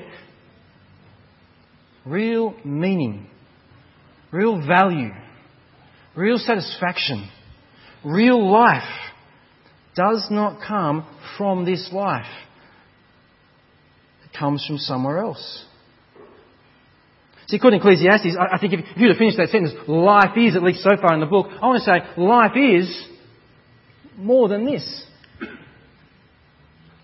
real 2.06 2.54
meaning, 2.64 3.26
real 4.30 4.64
value, 4.66 5.11
real 6.16 6.38
satisfaction, 6.38 7.28
real 8.04 8.50
life 8.50 8.88
does 9.94 10.26
not 10.30 10.61
come 10.66 11.06
from 11.37 11.64
this 11.64 11.90
life. 11.92 12.26
It 14.24 14.38
comes 14.38 14.64
from 14.66 14.78
somewhere 14.78 15.18
else. 15.18 15.66
See, 17.52 17.58
according 17.58 17.80
to 17.80 17.84
Ecclesiastes, 17.84 18.32
I 18.40 18.56
think 18.56 18.72
if 18.72 18.80
you 18.96 19.08
were 19.08 19.12
to 19.12 19.18
finish 19.18 19.36
that 19.36 19.52
sentence, 19.52 19.76
life 19.86 20.32
is, 20.40 20.56
at 20.56 20.62
least 20.62 20.80
so 20.80 20.96
far 20.96 21.12
in 21.12 21.20
the 21.20 21.28
book, 21.28 21.52
I 21.52 21.68
want 21.68 21.84
to 21.84 21.84
say 21.84 22.00
life 22.16 22.56
is 22.56 22.88
more 24.16 24.48
than 24.48 24.64
this. 24.64 24.80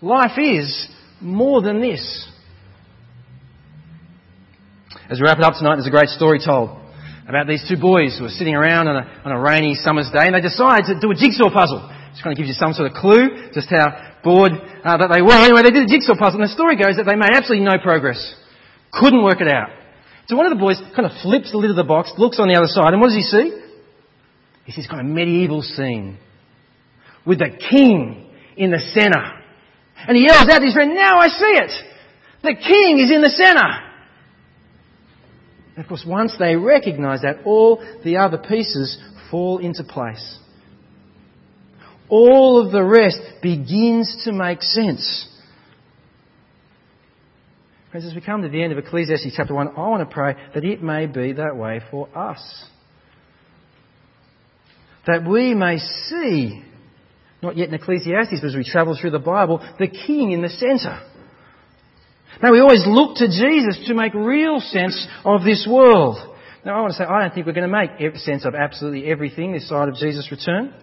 Life 0.01 0.39
is 0.41 0.89
more 1.21 1.61
than 1.61 1.81
this. 1.81 2.01
As 5.07 5.21
we 5.21 5.27
wrap 5.29 5.37
it 5.37 5.43
up 5.43 5.53
tonight, 5.53 5.75
there's 5.75 5.85
a 5.85 5.93
great 5.93 6.09
story 6.09 6.41
told 6.43 6.81
about 7.29 7.45
these 7.45 7.61
two 7.69 7.77
boys 7.77 8.17
who 8.17 8.25
are 8.25 8.33
sitting 8.33 8.55
around 8.55 8.87
on 8.87 9.05
a, 9.05 9.21
on 9.25 9.31
a 9.31 9.39
rainy 9.39 9.75
summer's 9.75 10.09
day 10.09 10.25
and 10.25 10.33
they 10.33 10.41
decide 10.41 10.89
to 10.89 10.97
do 10.99 11.11
a 11.11 11.13
jigsaw 11.13 11.53
puzzle. 11.53 11.85
Just 12.09 12.23
kind 12.23 12.33
of 12.33 12.41
gives 12.41 12.49
you 12.49 12.57
some 12.57 12.73
sort 12.73 12.89
of 12.89 12.97
clue 12.97 13.53
just 13.53 13.69
how 13.69 14.17
bored 14.23 14.53
uh, 14.57 14.97
that 14.97 15.13
they 15.13 15.21
were. 15.21 15.37
Anyway, 15.45 15.61
they 15.61 15.69
did 15.69 15.85
a 15.85 15.93
jigsaw 15.93 16.17
puzzle 16.17 16.41
and 16.41 16.49
the 16.49 16.55
story 16.57 16.73
goes 16.73 16.97
that 16.97 17.05
they 17.05 17.13
made 17.13 17.37
absolutely 17.37 17.69
no 17.69 17.77
progress. 17.77 18.17
Couldn't 18.91 19.21
work 19.21 19.41
it 19.41 19.47
out. 19.47 19.77
So 20.29 20.35
one 20.35 20.45
of 20.45 20.55
the 20.55 20.61
boys 20.61 20.79
kind 20.95 21.07
of 21.07 21.11
flips 21.23 21.51
the 21.51 21.57
lid 21.57 21.71
of 21.71 21.75
the 21.75 21.83
box, 21.83 22.11
looks 22.19 22.39
on 22.39 22.49
the 22.49 22.53
other 22.53 22.67
side, 22.67 22.93
and 22.93 23.01
what 23.01 23.07
does 23.07 23.15
he 23.15 23.23
see? 23.23 23.59
He 24.63 24.71
sees 24.71 24.85
kind 24.85 24.99
of 24.99 25.07
a 25.07 25.09
medieval 25.09 25.63
scene 25.63 26.19
with 27.25 27.39
the 27.39 27.49
king 27.49 28.29
in 28.55 28.69
the 28.69 28.77
centre. 28.77 29.25
And 30.07 30.15
he 30.15 30.27
yells 30.27 30.47
out 30.47 30.59
to 30.59 30.65
his 30.65 30.75
friend, 30.75 30.93
now 30.93 31.17
I 31.17 31.29
see 31.29 31.57
it! 31.57 31.71
The 32.43 32.53
king 32.53 32.99
is 32.99 33.11
in 33.11 33.23
the 33.23 33.29
centre! 33.31 33.89
And 35.75 35.83
of 35.83 35.87
course, 35.87 36.05
once 36.05 36.35
they 36.37 36.55
recognise 36.55 37.23
that, 37.23 37.37
all 37.43 37.83
the 38.03 38.17
other 38.17 38.37
pieces 38.37 38.99
fall 39.31 39.57
into 39.57 39.83
place. 39.83 40.37
All 42.07 42.63
of 42.63 42.71
the 42.71 42.83
rest 42.83 43.19
begins 43.41 44.25
to 44.25 44.31
make 44.31 44.61
sense. 44.61 45.27
Friends, 47.91 48.05
as 48.05 48.13
we 48.13 48.21
come 48.21 48.43
to 48.43 48.49
the 48.49 48.61
end 48.61 48.71
of 48.71 48.77
Ecclesiastes 48.77 49.33
chapter 49.35 49.55
1, 49.55 49.69
I 49.69 49.87
want 49.87 50.07
to 50.07 50.13
pray 50.13 50.35
that 50.53 50.63
it 50.63 50.83
may 50.83 51.07
be 51.07 51.33
that 51.33 51.55
way 51.55 51.81
for 51.89 52.07
us. 52.15 52.65
That 55.07 55.27
we 55.27 55.55
may 55.55 55.79
see, 55.79 56.63
not 57.41 57.57
yet 57.57 57.69
in 57.69 57.73
Ecclesiastes, 57.73 58.41
but 58.41 58.47
as 58.47 58.55
we 58.55 58.63
travel 58.63 58.95
through 58.99 59.09
the 59.09 59.17
Bible, 59.17 59.57
the 59.79 59.87
King 59.87 60.33
in 60.33 60.43
the 60.43 60.49
centre. 60.49 61.01
Now, 62.43 62.51
we 62.51 62.59
always 62.59 62.83
look 62.85 63.15
to 63.17 63.27
Jesus 63.27 63.87
to 63.87 63.95
make 63.95 64.13
real 64.13 64.59
sense 64.59 65.07
of 65.25 65.43
this 65.43 65.67
world, 65.67 66.17
Now, 66.63 66.77
I 66.77 66.81
want 66.81 66.91
to 66.91 66.97
say, 66.97 67.05
I 67.05 67.21
don't 67.21 67.33
think 67.33 67.47
we're 67.47 67.53
going 67.53 67.71
to 67.71 67.89
make 67.99 68.17
sense 68.17 68.45
of 68.45 68.53
absolutely 68.53 69.05
everything 69.05 69.51
this 69.51 69.67
side 69.67 69.89
of 69.89 69.95
Jesus' 69.95 70.29
return. 70.29 70.75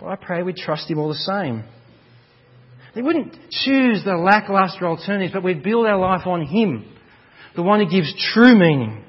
But 0.00 0.06
I 0.06 0.16
pray 0.16 0.42
we'd 0.42 0.56
trust 0.56 0.90
Him 0.90 0.98
all 0.98 1.08
the 1.08 1.14
same. 1.14 1.62
They 2.94 3.02
wouldn't 3.02 3.34
choose 3.50 4.02
the 4.04 4.16
lackluster 4.16 4.86
alternatives, 4.86 5.32
but 5.32 5.44
we'd 5.44 5.62
build 5.62 5.86
our 5.86 5.98
life 5.98 6.26
on 6.26 6.44
Him, 6.44 6.84
the 7.54 7.62
one 7.62 7.80
who 7.80 7.90
gives 7.90 8.12
true 8.32 8.58
meaning. 8.58 9.04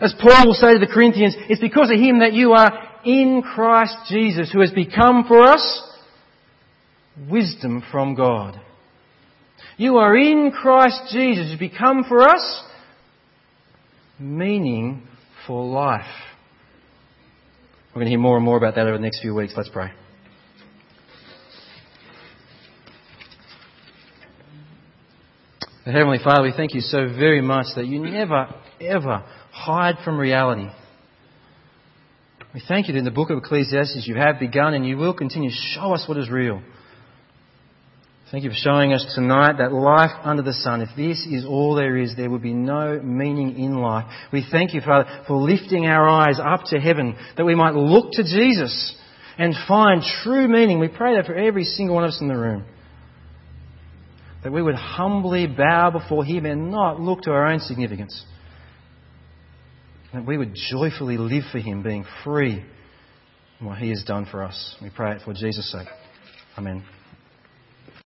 As 0.00 0.14
Paul 0.18 0.46
will 0.46 0.54
say 0.54 0.74
to 0.74 0.78
the 0.78 0.92
Corinthians, 0.92 1.34
it's 1.48 1.60
because 1.60 1.90
of 1.90 1.98
Him 1.98 2.20
that 2.20 2.32
you 2.32 2.52
are 2.52 2.72
in 3.04 3.42
Christ 3.42 3.96
Jesus, 4.08 4.50
who 4.52 4.60
has 4.60 4.72
become 4.72 5.24
for 5.28 5.42
us 5.42 5.82
wisdom 7.30 7.82
from 7.90 8.14
God. 8.14 8.60
You 9.76 9.96
are 9.98 10.16
in 10.16 10.52
Christ 10.52 11.12
Jesus, 11.12 11.52
who 11.52 11.58
become 11.58 12.04
for 12.08 12.22
us 12.22 12.62
meaning 14.18 15.06
for 15.46 15.64
life. 15.64 16.04
We're 17.90 18.00
going 18.00 18.06
to 18.06 18.10
hear 18.10 18.18
more 18.18 18.36
and 18.36 18.44
more 18.44 18.56
about 18.56 18.74
that 18.74 18.86
over 18.86 18.96
the 18.96 19.02
next 19.02 19.20
few 19.20 19.34
weeks. 19.34 19.54
Let's 19.56 19.70
pray. 19.70 19.90
Heavenly 25.92 26.18
Father, 26.18 26.42
we 26.42 26.52
thank 26.56 26.74
you 26.74 26.80
so 26.80 27.06
very 27.06 27.40
much 27.40 27.66
that 27.76 27.86
you 27.86 28.00
never, 28.00 28.52
ever 28.80 29.24
hide 29.52 29.94
from 30.04 30.18
reality. 30.18 30.68
We 32.52 32.60
thank 32.66 32.88
you 32.88 32.94
that 32.94 32.98
in 32.98 33.04
the 33.04 33.12
book 33.12 33.30
of 33.30 33.38
Ecclesiastes 33.38 34.04
you 34.04 34.16
have 34.16 34.40
begun 34.40 34.74
and 34.74 34.84
you 34.84 34.96
will 34.96 35.14
continue 35.14 35.48
to 35.48 35.56
show 35.74 35.94
us 35.94 36.04
what 36.08 36.18
is 36.18 36.28
real. 36.28 36.60
Thank 38.32 38.42
you 38.42 38.50
for 38.50 38.56
showing 38.56 38.92
us 38.92 39.12
tonight 39.14 39.58
that 39.58 39.72
life 39.72 40.10
under 40.24 40.42
the 40.42 40.54
sun, 40.54 40.80
if 40.80 40.88
this 40.96 41.24
is 41.24 41.44
all 41.44 41.76
there 41.76 41.96
is, 41.96 42.16
there 42.16 42.30
would 42.30 42.42
be 42.42 42.52
no 42.52 43.00
meaning 43.00 43.56
in 43.56 43.76
life. 43.76 44.06
We 44.32 44.44
thank 44.50 44.74
you, 44.74 44.80
Father, 44.80 45.24
for 45.28 45.36
lifting 45.36 45.86
our 45.86 46.08
eyes 46.08 46.40
up 46.42 46.64
to 46.70 46.80
heaven 46.80 47.14
that 47.36 47.44
we 47.44 47.54
might 47.54 47.76
look 47.76 48.10
to 48.12 48.24
Jesus 48.24 48.96
and 49.38 49.54
find 49.68 50.02
true 50.24 50.48
meaning. 50.48 50.80
We 50.80 50.88
pray 50.88 51.14
that 51.14 51.26
for 51.26 51.36
every 51.36 51.62
single 51.62 51.94
one 51.94 52.02
of 52.02 52.08
us 52.08 52.20
in 52.20 52.26
the 52.26 52.36
room 52.36 52.64
that 54.46 54.52
we 54.52 54.62
would 54.62 54.76
humbly 54.76 55.48
bow 55.48 55.90
before 55.90 56.24
Him 56.24 56.46
and 56.46 56.70
not 56.70 57.00
look 57.00 57.22
to 57.22 57.32
our 57.32 57.48
own 57.48 57.58
significance. 57.58 58.24
That 60.14 60.24
we 60.24 60.38
would 60.38 60.54
joyfully 60.70 61.16
live 61.16 61.42
for 61.50 61.58
Him, 61.58 61.82
being 61.82 62.04
free 62.22 62.64
in 63.58 63.66
what 63.66 63.78
He 63.78 63.88
has 63.88 64.04
done 64.06 64.24
for 64.30 64.44
us. 64.44 64.76
We 64.80 64.88
pray 64.90 65.16
it 65.16 65.22
for 65.24 65.32
Jesus' 65.32 65.72
sake. 65.72 65.88
Amen. 66.56 66.84